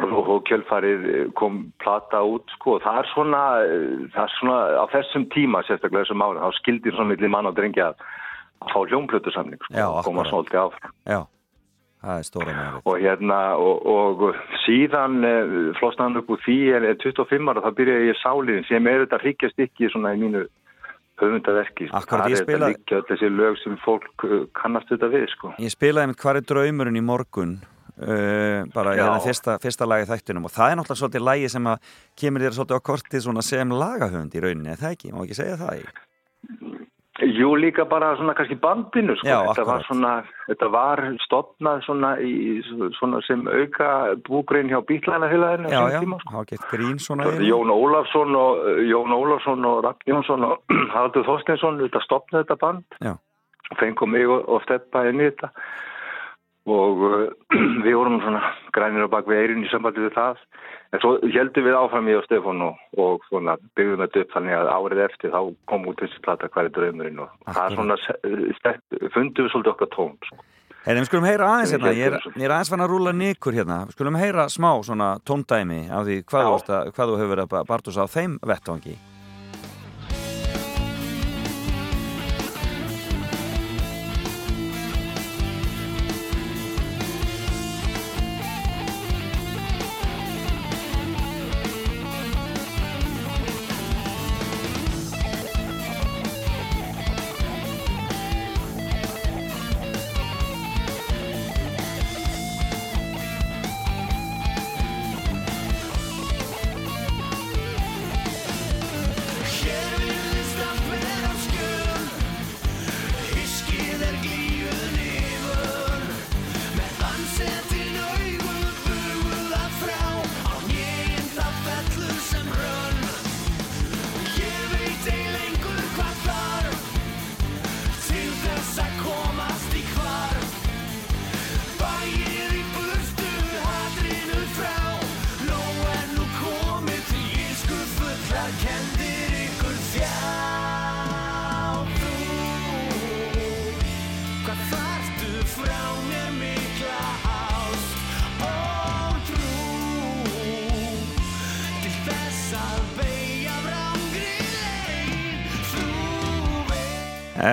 [0.00, 2.78] og, og kjölfarið eh, kom plata út sko.
[2.78, 6.58] Og það er svona eh, það er svona á þessum tíma sérstaklega þessum ára þá
[6.60, 8.04] skildir svona milli mann og drengja að
[8.60, 10.96] að fá hljómplötu samning sko, Já, koma svolítið áfram.
[11.08, 11.20] Já,
[12.00, 14.22] og hérna og, og
[14.64, 18.88] síðan eh, flosnaðan upp úr því er er 25 ára þá byrjaði ég sálinn sem
[18.88, 20.46] er þetta hryggjast ekki svona í mínu
[21.20, 22.00] höfundaverki sko.
[22.08, 26.12] Það er þetta líka þessi lög sem fólk eh, kannast þetta við sko Ég spilaði
[26.12, 29.04] með hvar er draumurinn í morgun uh, bara í Já.
[29.04, 31.90] hérna fyrsta, fyrsta lagi þættunum og það er náttúrulega svolítið lagi sem að
[32.22, 35.12] kemur þér svolítið á kortið svona sem lagahöfund í rauninni, er það ekki?
[35.12, 35.90] Má ekki segja það í?
[37.20, 39.28] Jú, líka bara svona kannski bandinu, sko.
[39.28, 40.12] Já, þetta var svona,
[40.48, 42.32] þetta var stopnað svona í,
[42.96, 43.90] svona sem auka
[44.28, 45.72] búgrein hjá bílænafélaginu.
[45.72, 47.28] Já, já, hafa gett grín svona.
[47.44, 50.62] Jón Ólafsson og Jón Ólafsson og Ragn Jónsson og
[50.94, 53.14] Haraldur Þorsteinsson þetta stopnaði þetta band Já.
[53.80, 55.52] fengum mig og, og steppa inn í þetta
[56.68, 57.24] og uh,
[57.86, 58.42] við vorum svona
[58.76, 60.44] grænir á bak við eirin í sambandi við það.
[60.90, 64.56] En svo heldum við áfram ég og Stefán og, og svona byggðum þetta upp þannig
[64.58, 67.20] að árið eftir þá kom út þessi plata hver er draumurinn?
[67.22, 67.98] Og það er svona
[68.58, 68.82] stett,
[69.14, 70.40] fundum við svolítið okkar tón sko.
[70.80, 73.82] Við skulum heyra aðeins hérna, ég er, ég er aðeins fann að rúla nikur hérna,
[73.86, 76.54] við skulum heyra smá svona tóndæmi af því hvað,
[76.96, 78.96] hvað þú hefur verið að bartus á þeim vettvangi.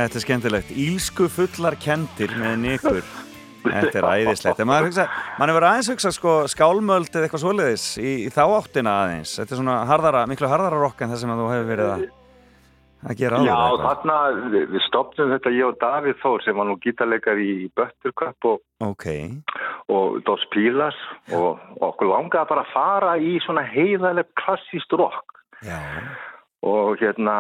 [0.08, 0.70] Þetta er skemmtilegt.
[0.72, 3.08] Ílsku fullar kendir með nikur.
[3.66, 4.62] Þetta er æðislegt.
[4.64, 9.34] En maður hefur aðeins hugsað sko skálmöld eða eitthvað svoleiðis í, í þá áttina aðeins.
[9.36, 12.06] Þetta er svona harðara, miklu harðara rokk en það sem þú hefur verið að,
[13.04, 13.50] að gera áður.
[13.50, 13.90] Já, eða eitthvað.
[13.90, 17.52] þarna við, við stopnum þetta ég og Davíð Þór sem var nú gítarleikar í
[17.82, 19.06] Bötturköp og, Ok,
[19.92, 21.02] og Dos Pílas
[21.36, 21.50] og,
[21.82, 25.76] og okkur langaði bara að fara í svona heiðaleg klassíst rock já.
[26.66, 27.34] Og hérna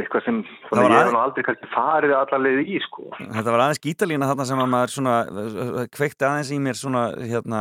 [0.00, 3.04] eitthvað sem svona, ég hef aldrei kannski farið allarleið í sko.
[3.20, 7.04] Þetta var aðeins gítalína þarna sem að maður svona uh, kveikti aðeins í mér svona
[7.22, 7.60] hérna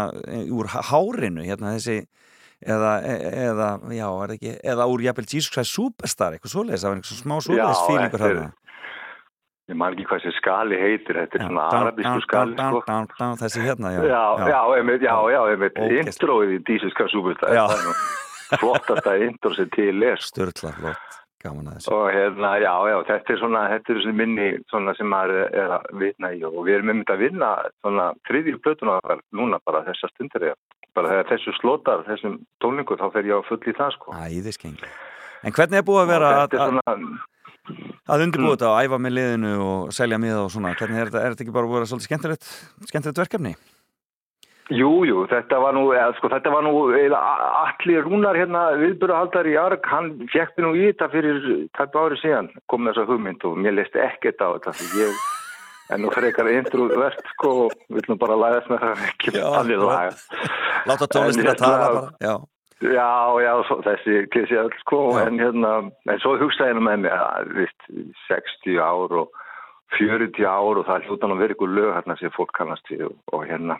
[0.49, 1.99] úr há- hárinu hérna þessi
[2.63, 6.93] eða, eða, já, er það ekki eða úr jafnvel Jesus Christ Superstar eitthvað svoleiðis, það
[6.93, 8.51] var eitthvað smá svoleiðis Já, fílingur þarna
[9.71, 13.29] Ég man ekki hvað þessi skali heitir, þetta er Já, svona arabísku skali sko.
[13.39, 16.11] þessi hérna, já Já, já, einmitt, já, já, einmitt, Ógeðslega.
[16.11, 17.63] introið í Jesus Christ Superstar, Já.
[18.61, 20.33] Flottasta intro sem til er, sko.
[20.33, 24.19] Sturla flott, gaman að þessu Og hérna, já, já, þetta er svona, þetta er svona
[24.21, 28.11] minni svona sem maður er að vitna í og við erum einmitt að vinna svona
[28.29, 30.53] þriðju plötuna okkar núna bara þessa stundir
[30.93, 34.13] bara þegar þessu slótar, þessum tónlingu þá fer ég á full í það sko.
[34.13, 34.91] Æðiskengi
[35.43, 36.97] En hvernig er búið að vera að, svona,
[38.13, 41.23] að undirbúið þetta og æfa með liðinu og selja miða og svona, hvernig er þetta,
[41.23, 42.51] er þetta ekki bara búið að vera svolítið skemmtilegt,
[42.91, 43.53] skemmtilegt verkefni?
[44.71, 49.57] Jú, jú, þetta var nú, eða, sko, þetta var nú allir rúnar hérna viðbyrðahaldar í
[49.59, 51.45] Arg, hann fekk mig nú í þetta fyrir
[51.77, 55.21] tæp ári síðan, kom með þessa hugmynd og mér leist ekkert á þetta, því ég
[55.93, 59.83] en nú frekar intrúvert sko og vil nú bara læðast með það ekki Já, allir
[59.83, 60.15] laga
[60.87, 62.35] Láta tónlistin að tala hérna- bara, já.
[62.83, 65.27] Já, já, svo, þessi klísi öll sko, Já.
[65.27, 65.69] en hérna,
[66.11, 67.85] en svo hugsaði nú með mig að, vist,
[68.27, 69.29] 60 ár og
[69.95, 73.15] 40 ár og það hljóta nú verið ykkur lög hérna sem fólk kannast við og,
[73.31, 73.77] og hérna,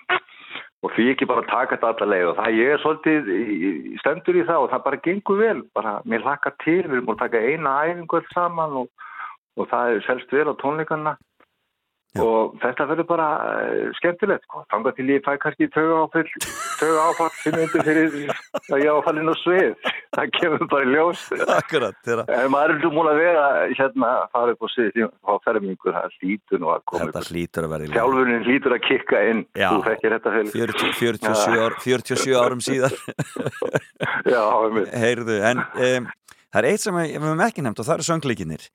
[0.84, 2.26] og því ekki bara taka þetta alla leið.
[2.32, 3.30] Og það ég er svolítið
[4.02, 7.20] stendur í það og það bara gengur vel, bara mér hlakka til, við erum búin
[7.20, 9.06] að taka eina æfingu öll saman og,
[9.60, 11.16] og það er selst vel á tónleikanna
[12.14, 12.22] Já.
[12.22, 17.56] og þetta verður bara uh, skemmtilegt, sko, þangað til ég fæ kannski tögu áfall, sem
[17.58, 18.18] myndir fyrir
[18.70, 19.90] að ég á að falla inn á svið.
[20.14, 21.24] Það kemur bara í ljós.
[21.56, 25.96] Akkurat, en maður er múin að vera hérna að fara upp á svið á fermingu,
[25.98, 27.98] það hlýtur nú að koma Þetta hlýtur að vera í lagi.
[27.98, 29.44] Þjálfunin hlýtur að kikka inn.
[29.58, 29.70] Já.
[29.74, 32.96] þú þekkir þetta fyrir 40, 47, ár, 47 árum síðar
[34.34, 34.44] Já.
[35.02, 36.10] Heyrðu, en um,
[36.54, 38.70] það er eitt sem við höfum ekki nefnt og það eru söngleikinir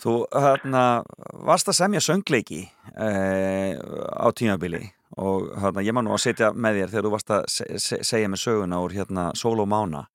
[0.00, 1.04] Þú hérna,
[1.46, 3.78] varst að semja söngleiki uh,
[4.18, 4.82] á tímabili
[5.14, 8.00] og hérna, ég man nú að setja með þér þegar þú varst að se se
[8.02, 10.08] segja með söguna úr hérna Solo Mána.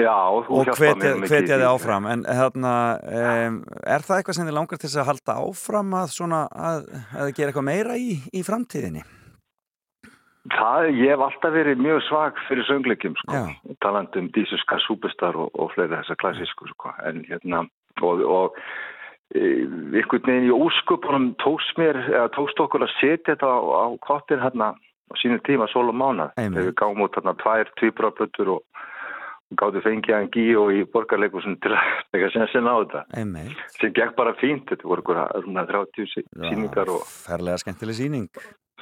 [0.00, 2.06] Já, og hjálpar hvetja, þið áfram.
[2.08, 2.74] En hérna,
[3.04, 6.86] um, er það eitthvað sem þið langar til þess að halda áfram að, svona, að,
[7.12, 9.02] að gera eitthvað meira í, í framtíðinni?
[10.50, 13.74] Það, ég hef alltaf verið mjög svag fyrir söngleikjum, sko, Já.
[13.84, 17.66] talandi um Dísuska Superstar og, og fleiri þessar klassísku, sko, en hérna,
[18.06, 18.60] og, og
[19.34, 24.42] einhvern veginn í ósköpunum tókst mér, eða tókst okkur að setja þetta á, á kottir
[24.42, 26.30] hérna á sínum tíma sól og mána.
[26.38, 28.64] Við gáum út hérna tvær tvíbraplötur og,
[29.50, 33.04] og gáðu fengið hann Gíó í borgarleikusin til að taka sensin á þetta.
[33.22, 33.62] Einmitt.
[33.78, 38.28] Sem gekk bara fínt, þetta voru svona 30 sí- sýningar og Ferlega skemmtileg síning.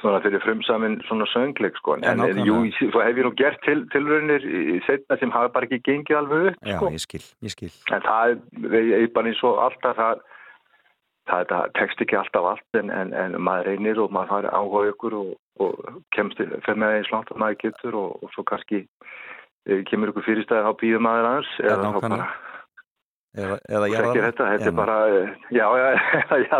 [0.01, 1.97] Svona fyrir frumsamin svona söngleik sko.
[1.97, 2.47] En, en nákvæmlega.
[2.47, 4.47] jú, svo hef ég nú gert til, tilraunir
[4.87, 6.91] setna sem hafa bara ekki gengið alveg upp Já, sko.
[6.95, 7.71] ég skil, ég skil.
[7.93, 8.35] En það
[8.81, 10.25] er bara eins og alltaf það,
[11.31, 14.93] það, það tekst ekki alltaf allt en, en, en maður reynir og maður fari áhuga
[14.93, 18.85] ykkur og, og kemst fyrir með eins langt að maður getur og, og svo kannski
[19.67, 22.29] eh, kemur ykkur fyrirstæði á maður aðeins eða þá bara
[23.37, 24.97] Eða, eða þekkir þetta, þetta er bara
[25.53, 25.87] já, já,
[26.49, 26.59] já, já,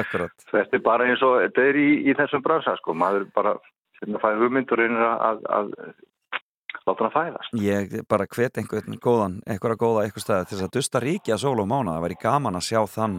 [0.00, 0.44] Akkurat.
[0.48, 3.52] þetta er bara eins og þetta er í, í þessum bransa sko, maður bara
[4.00, 8.60] sem að fæða hugmynd og reynir að, að, að láta hann fæðast Ég bara hvet
[8.62, 11.96] einhvern góðan, einhverja góða eitthvað stæði til þess að dusta ríkja sól og mána.
[11.96, 13.16] Það væri gaman að sjá þann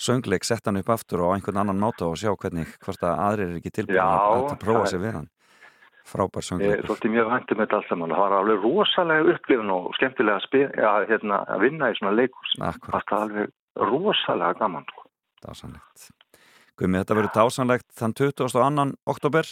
[0.00, 3.22] söngleik, setja hann upp aftur og á einhvern annan máta og sjá hvernig hvort að
[3.26, 5.28] aðrir er ekki tilbúin að, að prófa sig við hann.
[6.08, 6.86] Frábær Ég söngleikur.
[6.90, 10.92] þótti mjög væntum þetta allt saman það var alveg rosalega upplifun og skemmtilega að, ja,
[11.10, 12.56] hérna, að vinna í svona leikús.
[12.60, 13.52] Akkurat, Það er alveg
[13.90, 14.84] rosalega gaman.
[14.90, 15.06] sko.
[15.46, 16.10] dásanlegt.
[16.80, 18.96] Gumi, þetta verður dásanlegt þann 22.
[19.06, 19.44] oktober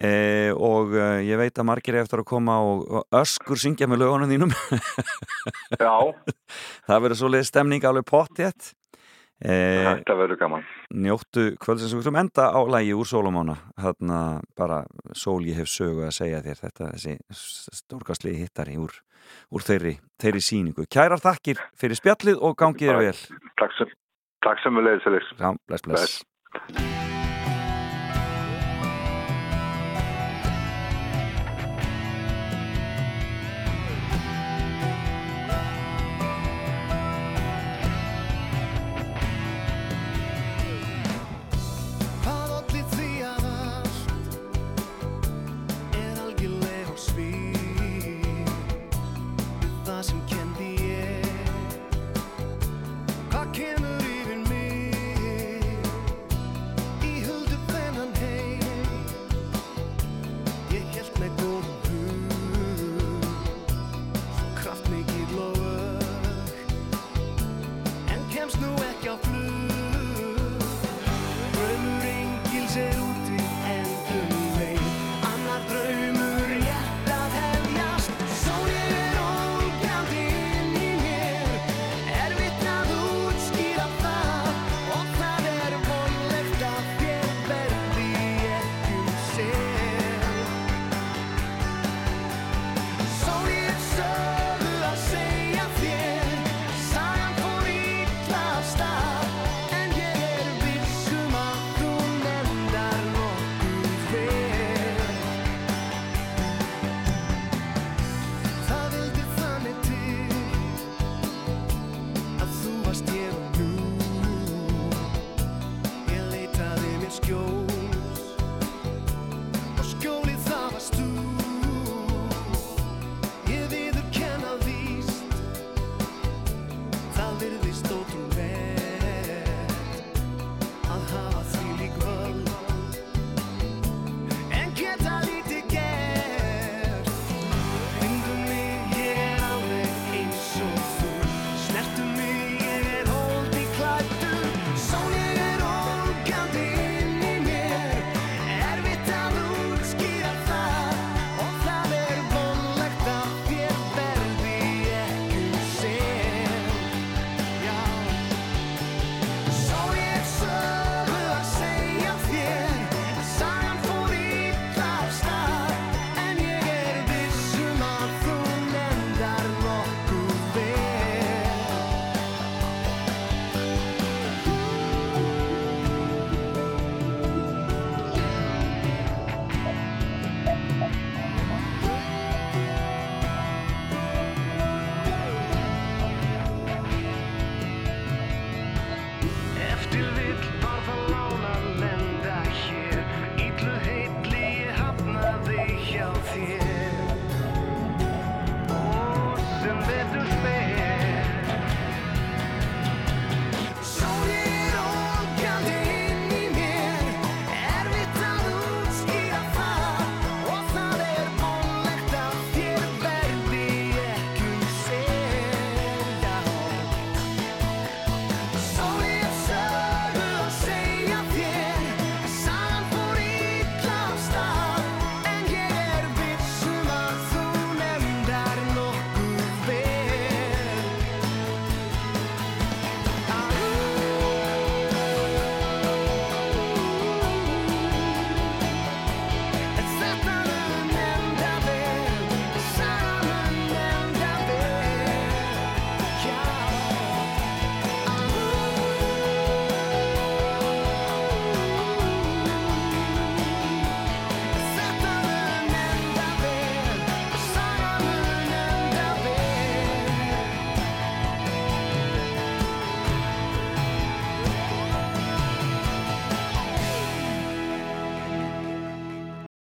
[0.00, 3.86] e, og e, ég veit að margir er eftir að koma og, og öskur syngja
[3.88, 4.54] með lögunum þínum.
[5.76, 5.96] Já,
[6.88, 8.70] Það verður svoleiðið stemning alveg pottjett.
[8.72, 8.75] E,
[9.42, 10.66] þetta verður gaman.
[10.90, 11.92] njóttu kvöldsins.
[11.92, 14.20] Við skulum enda á lægi úr Sólumóna þarna
[14.56, 16.62] bara sól ég hef sögu að segja þér.
[16.64, 17.16] Þetta þessi
[17.82, 18.94] stórkastlegi hittari úr,
[19.52, 23.18] úr þeirri, þeirri síningu kærar þakkir fyrir spjallið og gangið þér vel.
[23.60, 25.34] Takk sem, við leiðis,
[25.66, 27.04] bless, bless.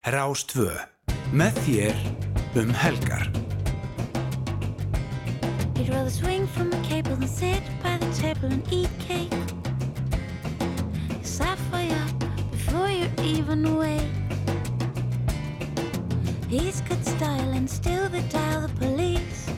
[0.04, 0.68] Rástvö.
[1.32, 2.00] Með þér
[2.60, 3.24] um helgar.
[5.78, 9.32] He'd rather swing from a cable than sit by the table and eat cake.
[11.22, 12.20] Sapphire up
[12.50, 14.12] before you're even awake.
[16.50, 19.48] He's got style and still they dial the police.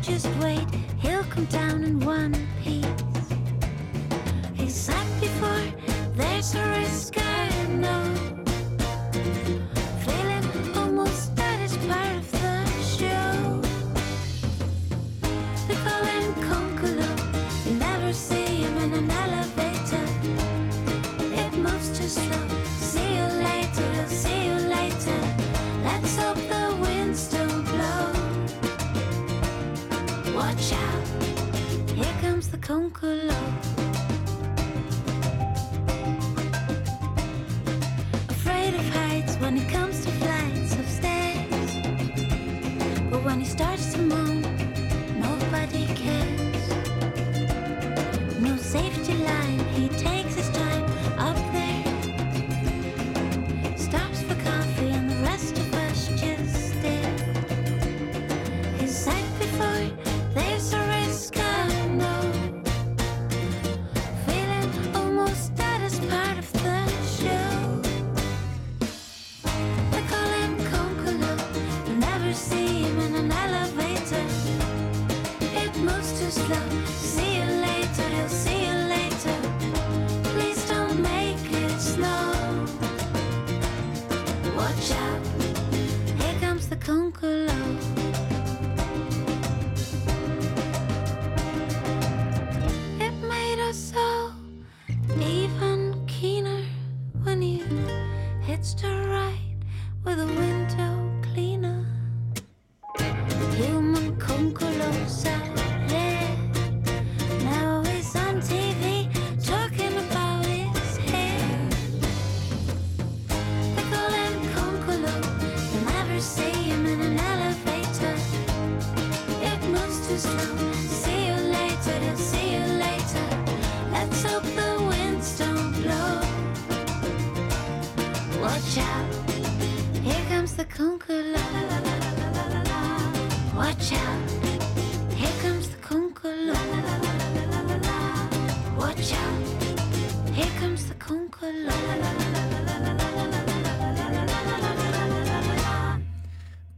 [0.00, 0.68] Just wait,
[1.02, 2.86] he'll come down in one piece.
[4.54, 5.66] He's sat before,
[6.14, 7.25] there's a risk
[32.66, 33.65] comes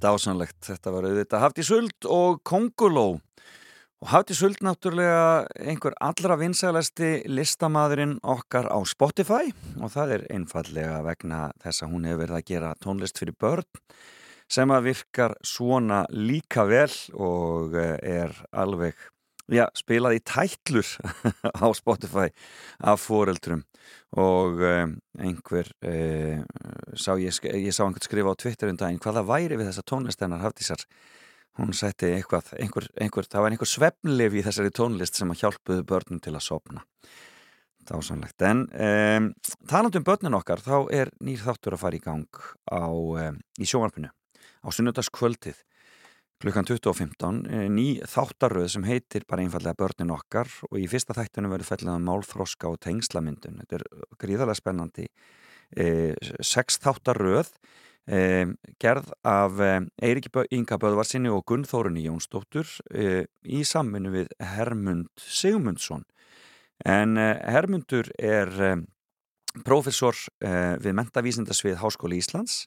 [0.09, 3.19] Dásanlegt, þetta var auðvitað Hafti Suld og Konguló
[3.99, 9.51] og Hafti Suld náttúrulega einhver allra vinsælasti listamaðurinn okkar á Spotify.
[9.83, 13.69] Og það er einfallega vegna þess að hún hefur verið að gera tónlist fyrir börn
[14.49, 18.97] sem að virkar svona líka vel og eh, er alveg
[19.53, 20.95] já, spilað í tætlur
[21.65, 22.31] á Spotify
[22.81, 23.67] af foreldrum
[24.17, 26.41] og um, einhver uh,
[26.97, 30.23] sá ég, ég sá einhvern skrifa á Twitter um daginn hvaða væri við þessa tónlist
[30.25, 30.85] hennar Hafdísar.
[31.59, 35.85] Hún setti eitthvað, einhver, einhver, það var einhver svefnlif í þessari tónlist sem að hjálpuðu
[35.91, 36.85] börnum til að sopna
[37.89, 39.29] dásanlegt en um,
[39.69, 43.69] talandi um börnin okkar þá er nýr þáttur að fara í gang á, um, í
[43.69, 44.11] sjónvarpinu.
[44.65, 45.63] Á sunnudagskvöldið
[46.43, 51.51] klukkan 20.15 eh, ný þáttaröð sem heitir bara einfallega börnin okkar og í fyrsta þættinu
[51.51, 53.87] verður fellið málþroska og tengslamyndun þetta er
[54.23, 55.09] gríðarlega spennandi
[55.75, 57.51] e, sex þáttaröð
[58.07, 58.21] e,
[58.79, 59.73] gerð af e,
[60.31, 66.07] Bö- Inga Böðvarsinni og Gunnþórunni Jónsdóttur e, í samvinnu við Hermund Sigmundsson.
[66.87, 68.55] En Hermundur er
[69.67, 70.51] prófessor e,
[70.83, 72.67] við mentavísindasvið Háskóli Íslands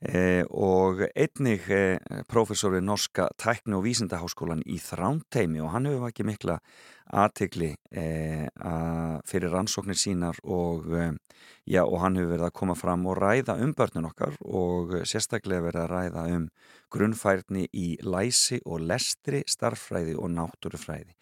[0.00, 6.08] Eh, og einnig eh, prófessor við Norska tækni og vísindaháskólan í Þrándheimi og hann hefur
[6.08, 6.56] ekki mikla
[7.12, 8.46] aðtegli eh,
[9.28, 11.12] fyrir rannsóknir sínar og, eh,
[11.68, 15.04] já, og hann hefur verið að koma fram og ræða um börnun okkar og eh,
[15.08, 16.46] sérstaklega verið að ræða um
[16.90, 21.14] grunnfærni í læsi og lestri, starffræði og náttúrufræði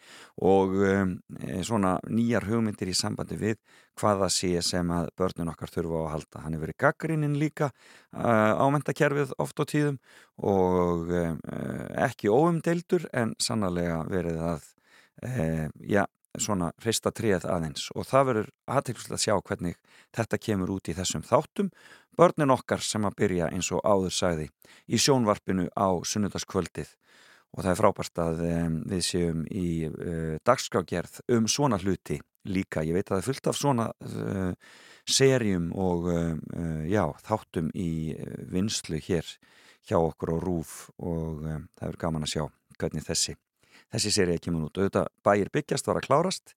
[0.45, 3.59] og um, eh, svona nýjar hugmyndir í sambandi við
[3.99, 6.43] hvaða sé sem að börnun okkar þurfa að halda.
[6.45, 9.99] Hann hefur verið gaggrinnin líka uh, á mentakerfið oft á tíðum
[10.39, 11.35] og uh,
[12.07, 14.69] ekki óumdeildur en sannarlega verið að
[15.27, 16.05] uh, já,
[16.43, 19.79] svona hrista tríð aðeins og það verður aðteklislega að sjá hvernig
[20.17, 21.71] þetta kemur út í þessum þáttum
[22.19, 24.49] börnin okkar sem að byrja eins og áður sagði
[24.89, 26.95] í sjónvarpinu á sunnudagskvöldið
[27.55, 28.43] og það er frábært að
[28.91, 32.85] við séum í uh, dagskrágerð um svona hluti líka.
[32.85, 34.53] Ég veit að það er fullt af svona uh,
[35.09, 37.91] serjum og uh, já, þáttum í
[38.53, 39.29] vinslu hér
[39.89, 42.43] hjá okkur á Rúf og það er gaman að sjá
[42.77, 43.39] hvernig þessi
[43.95, 44.79] þessi serið kemur út.
[44.79, 46.55] Auðvitað bæir byggjast var að klárast.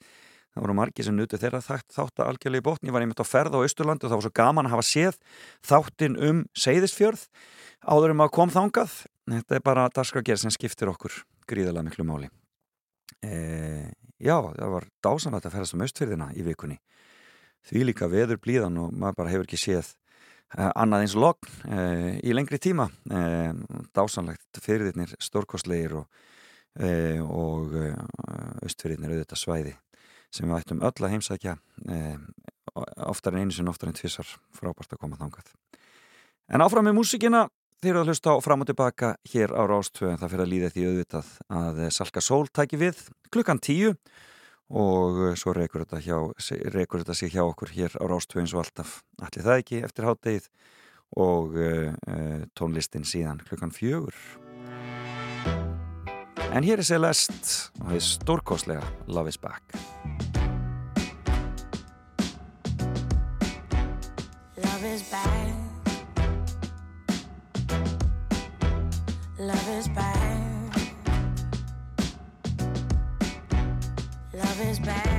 [0.51, 3.27] Það voru margir sem nutu þeirra þátt, að algjörlega í botni, ég var einmitt á
[3.27, 5.19] ferð á Austurlandi og það var svo gaman að hafa séð
[5.63, 7.23] þáttin um Seyðisfjörð
[7.87, 8.97] áður um að kom þangað.
[9.31, 12.27] Þetta er bara dagskragerð sem skiptir okkur gríðarlega miklu máli.
[13.23, 13.31] E,
[14.19, 16.77] já, það var dásanlegt að ferðast um Austfjörðina í vikunni.
[17.71, 19.93] Því líka veður blíðan og maður bara hefur ekki séð
[20.57, 21.79] e, annað eins logn e,
[22.27, 22.89] í lengri tíma.
[23.07, 23.23] E,
[23.95, 26.27] dásanlegt fyrirðirnir stórkostlegir og,
[26.79, 27.89] og e,
[28.63, 29.73] Austfjörðirnir auðvitað svæði
[30.31, 31.55] sem við ættum öll að heimsækja
[31.91, 32.19] eh,
[33.07, 35.51] oftar en einu sem oftar en tvissar frábært að koma þangað.
[36.51, 37.45] En áfram með músikina
[37.81, 40.73] þeir eru að hlusta á fram og tilbaka hér á Rástvö það fyrir að líða
[40.73, 43.01] því auðvitað að Salka Sól tæki við
[43.33, 43.95] klukkan tíu
[44.71, 46.17] og svo reykur þetta, hjá,
[46.71, 50.07] reykur þetta sig hjá okkur hér á Rástvö eins og alltaf allir það ekki eftir
[50.07, 50.47] háttegið
[51.19, 51.57] og
[52.55, 54.15] tónlistin síðan klukkan fjögur.
[56.51, 57.33] En hér er Celeste
[57.79, 59.63] og það er stórkoslega Love is Back.
[64.57, 65.71] Love is back.
[69.39, 70.75] Love is back.
[74.33, 75.10] Love is back.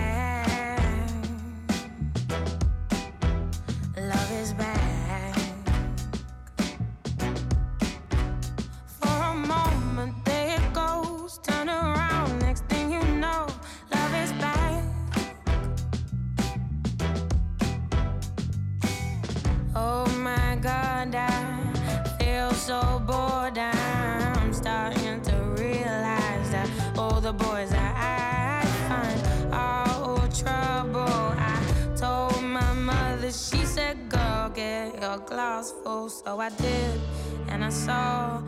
[35.32, 36.08] Glass full.
[36.10, 37.00] So I did,
[37.48, 38.42] and I saw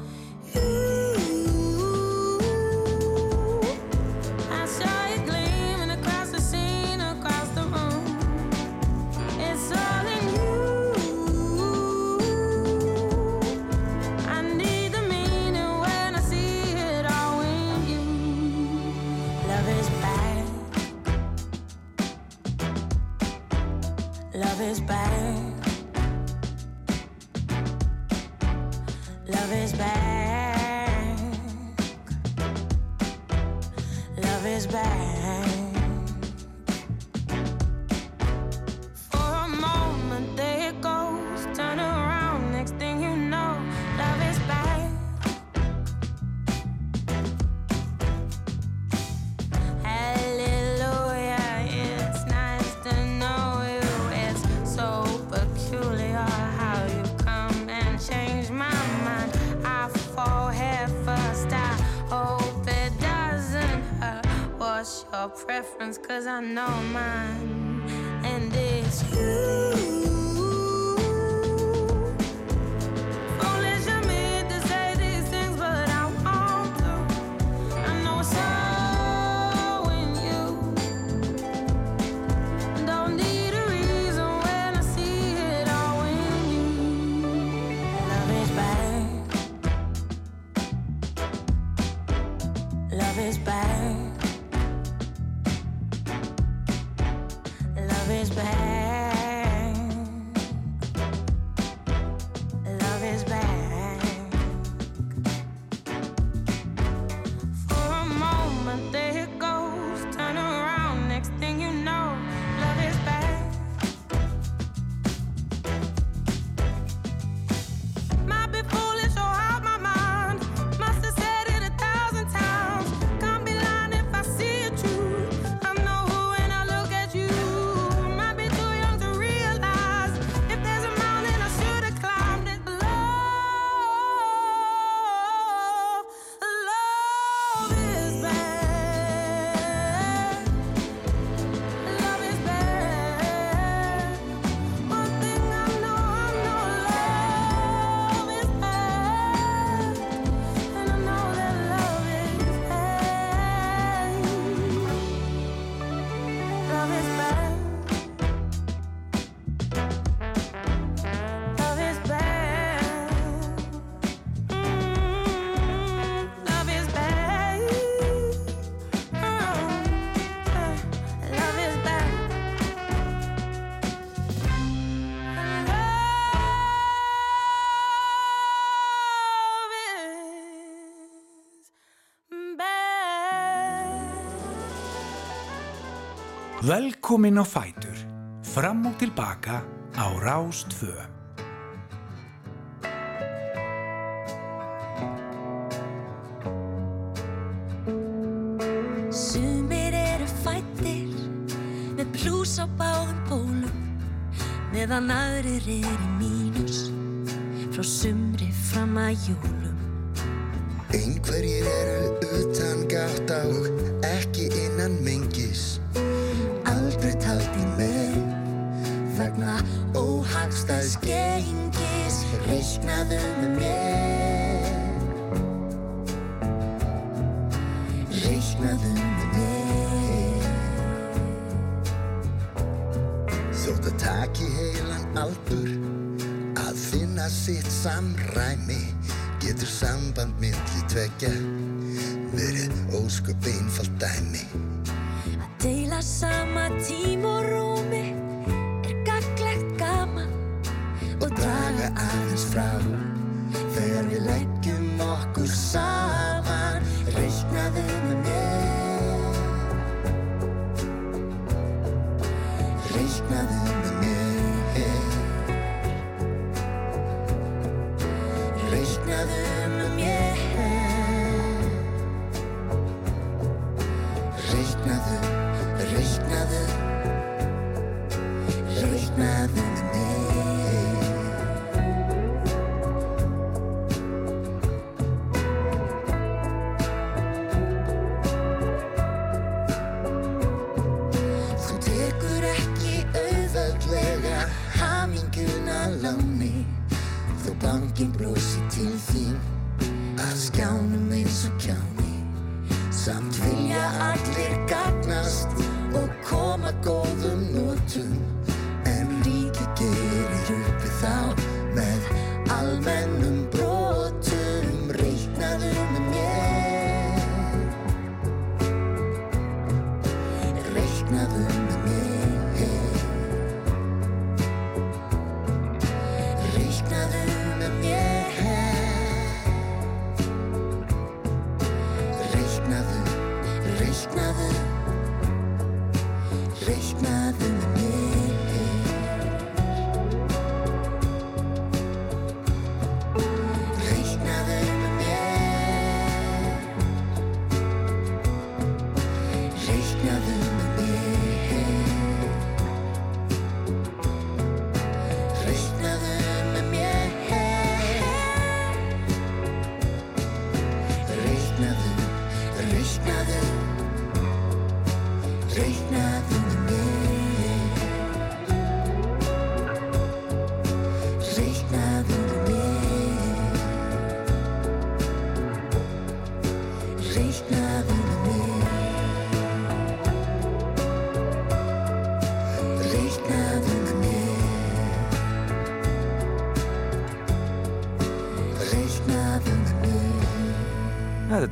[186.65, 187.99] Velkomin á Fætur.
[188.41, 189.61] Fram og tilbaka
[190.01, 191.14] á Rástfö.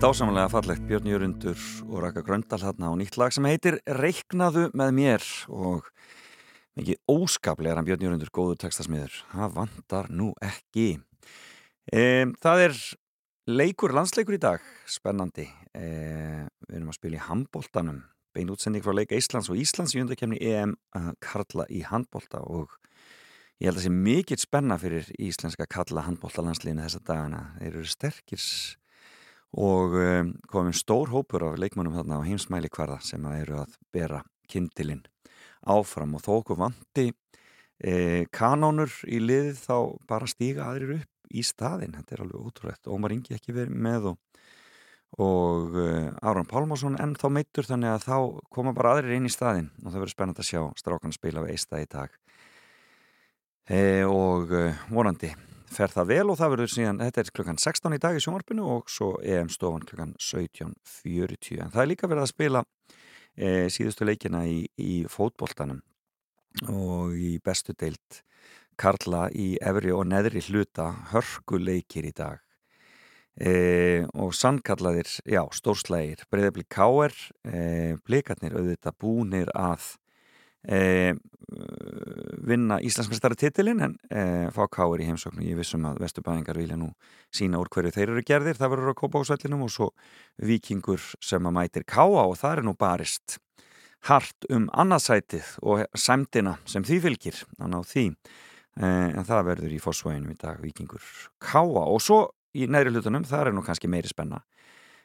[0.03, 4.91] Dásamlega fallegt Björn Jörundur og Raka Gröndal þarna á nýtt lag sem heitir Reiknaðu með
[4.97, 5.87] mér og
[6.75, 9.21] mikið óskaplega er hann Björn Jörundur góður textasmiður.
[9.31, 10.89] Það vantar nú ekki.
[11.87, 12.75] E, það er
[13.47, 15.47] leikur, landsleikur í dag, spennandi.
[15.71, 15.87] E,
[16.67, 18.03] við erum að spila í handbóltanum,
[18.35, 20.75] bein útsending frá leika Íslands og Íslands í undakefni EM
[21.23, 22.75] karla í handbólta og
[23.63, 27.51] ég held að það sé mikill spenna fyrir íslenska kalla handbóltalandsliðinu þessa dagana.
[27.63, 28.49] Þeir eru sterkir
[29.53, 33.75] og um, komum stór hópur af leikmannum þarna á heimsmæli hverða sem að eru að
[33.93, 35.05] bera kindilinn
[35.69, 36.17] áfram.
[36.17, 37.11] Og þó okkur vanti
[37.79, 39.77] e, kanónur í liðið þá
[40.09, 42.89] bara stíga aðrir upp í staðinn, þetta er alveg ótrúlegt.
[42.89, 44.19] Ómar Ingi ekki verið með og,
[45.21, 48.17] og uh, Áran Pálmarsson enn þá meittur þannig að þá
[48.53, 49.71] koma bara aðrir inn í staðinn.
[49.85, 52.13] Og það verður spennand að sjá strákan spila við eista í dag.
[53.69, 54.53] E, og
[54.91, 55.33] vonandi
[55.73, 58.67] fer það vel og það verður síðan, þetta er klukkan 16 í dag í sjónvarpinu
[58.77, 62.63] og svo EM stofan klukkan 17.40 en það er líka verið að spila
[63.37, 65.81] e, síðustu leikina í, í fótboltanum
[66.69, 68.23] og í bestu deilt
[68.81, 72.41] Karla í efri og neðri hluta hörkuleikir í dag.
[73.33, 77.15] E, og sannkallaðir, já, stórslægir breyðabli káer
[77.49, 79.95] e, blikarnir auðvitað búnir að
[80.69, 81.15] e,
[82.43, 84.25] vinna Íslandsmestari titilinn en e,
[84.55, 86.93] fá káer í heimsóknu ég vissum að Vesturbæðingar vilja nú
[87.35, 89.91] sína úr hverju þeir eru gerðir, það verður að kópa á svellinum og svo
[90.41, 93.39] vikingur sem að mætir káa og það er nú barist
[94.09, 98.07] hart um annarsætið og sæmdina sem því fylgir að ná því.
[98.81, 101.05] Eh, en það verður í fósvæginum í dag vikingur
[101.45, 102.23] Káa og svo
[102.57, 104.41] í næri hlutunum það er nú kannski meiri spenna.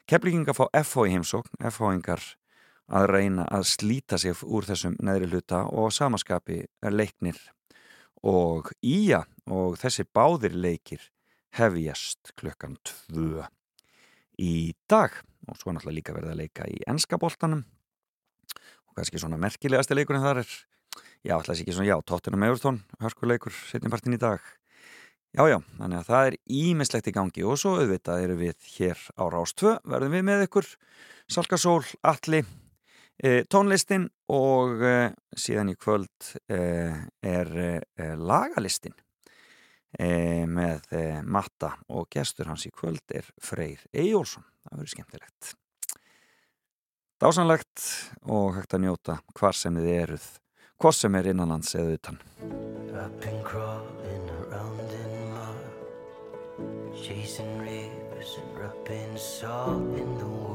[0.08, 1.60] Keflinginga fá FH í heimsókn.
[1.68, 2.24] FH-ingar
[2.88, 7.40] að reyna að slíta sig úr þessum neðri hluta og samaskapi leiknir.
[8.24, 11.04] Og Ía og þessi báðir leikir
[11.58, 13.46] hefjast klukkan tvö
[14.40, 15.14] í dag.
[15.48, 17.64] Og svo er náttúrulega líka verið að leika í ennskaboltanum
[18.88, 20.52] og kannski svona merkilegasti leikurinn þar er
[21.24, 24.44] já, alltaf ekki svona, já, Tottenham Everton hörkuleikur, setjumpartin í dag.
[25.36, 27.44] Já, já, þannig að það er ímislegt í gangi.
[27.46, 30.70] Og svo auðvitað eru við hér á Rástvö, verðum við með ykkur.
[31.30, 32.42] Salkasól, Alli
[33.24, 34.96] e, tónlistin og e,
[35.38, 36.62] síðan í kvöld e,
[37.22, 37.54] er
[38.18, 38.96] lagalistin.
[39.98, 40.92] Með
[41.26, 44.44] Matta og gestur hans í kvöld er Freyr Eyjólfsson.
[44.68, 45.54] Það verður skemmtilegt.
[47.18, 47.86] Dásanlegt
[48.30, 50.28] og hægt að njóta hvar sem þið eruð
[50.78, 52.20] hvort sem er innanlands eða utan.
[52.98, 60.47] I've been crawling around in mud, chasing rivers and rubbing salt in the wound.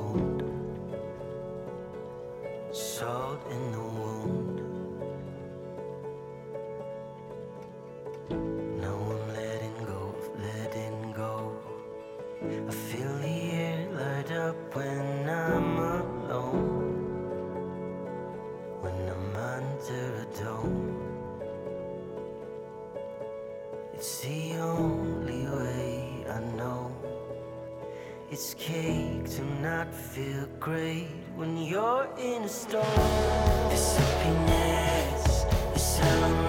[2.73, 4.59] Salt in the wound.
[8.81, 11.53] Now I'm letting go letting go.
[12.43, 16.97] I feel the air light up when I'm alone.
[18.81, 20.97] When I'm under a dome.
[23.93, 26.91] It's the only way I know.
[28.31, 32.85] It's cake to not feel great when you're in a storm.
[33.71, 35.45] This happiness
[36.25, 36.42] on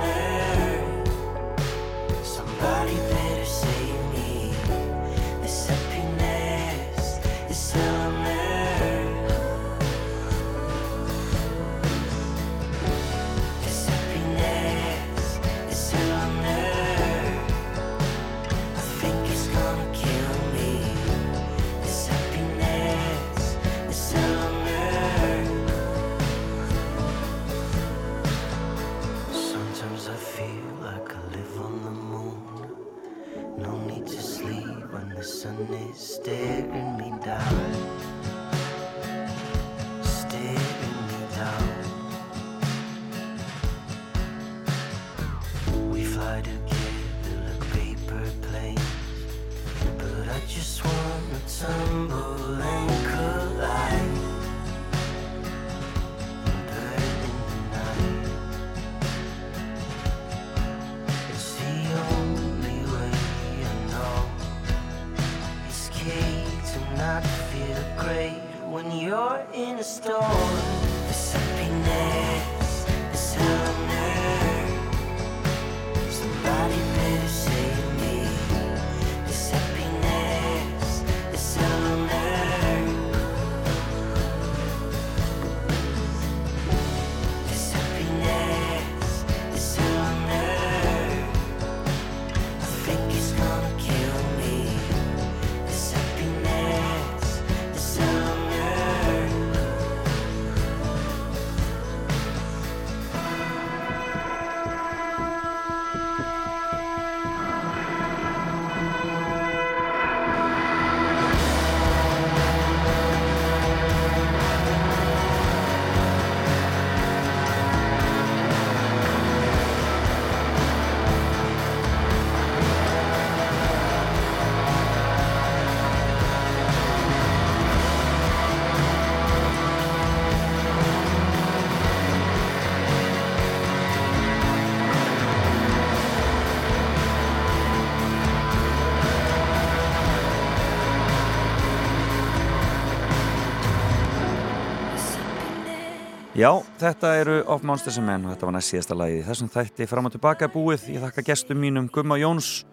[146.34, 146.50] Já,
[146.82, 149.86] þetta eru Of Monsters and Men og þetta var næst síðasta lagið í þessum þætti
[149.86, 150.88] fram og tilbaka búið.
[150.96, 152.64] Ég þakka gestum mínum Gumma Jóns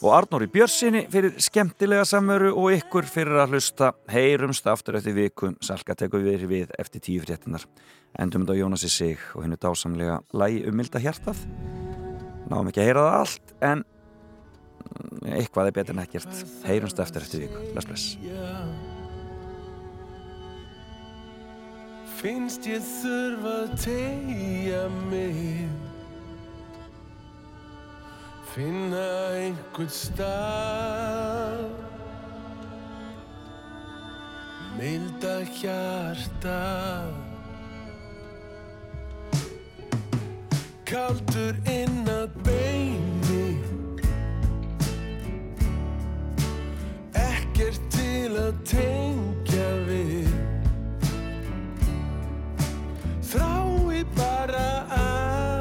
[0.00, 3.92] og Arnóri Björnsinni fyrir skemmtilega samveru og ykkur fyrir að hlusta.
[4.10, 7.62] Heyrumst aftur eftir vikum, Salka tekur við við eftir tíu fréttinar.
[8.18, 11.44] Endum þetta á Jónasi sig og hennu dásamlega lagi um milda hjartað.
[12.50, 13.86] Náum ekki að heyra það allt, en
[15.38, 16.42] eitthvað er betur en ekkert.
[16.66, 17.62] Heyrumst aftur eftir viku.
[17.70, 18.93] Bless, bless.
[22.24, 24.78] Finnst ég þurfa að tegja
[25.10, 25.66] mig?
[28.54, 29.02] Finna
[29.42, 31.66] einhvern stað?
[34.78, 36.56] Milda hjarta?
[40.88, 43.48] Kaldur inn að beini?
[47.28, 50.23] Ekkert til að tengja við
[53.34, 55.53] þrái bara að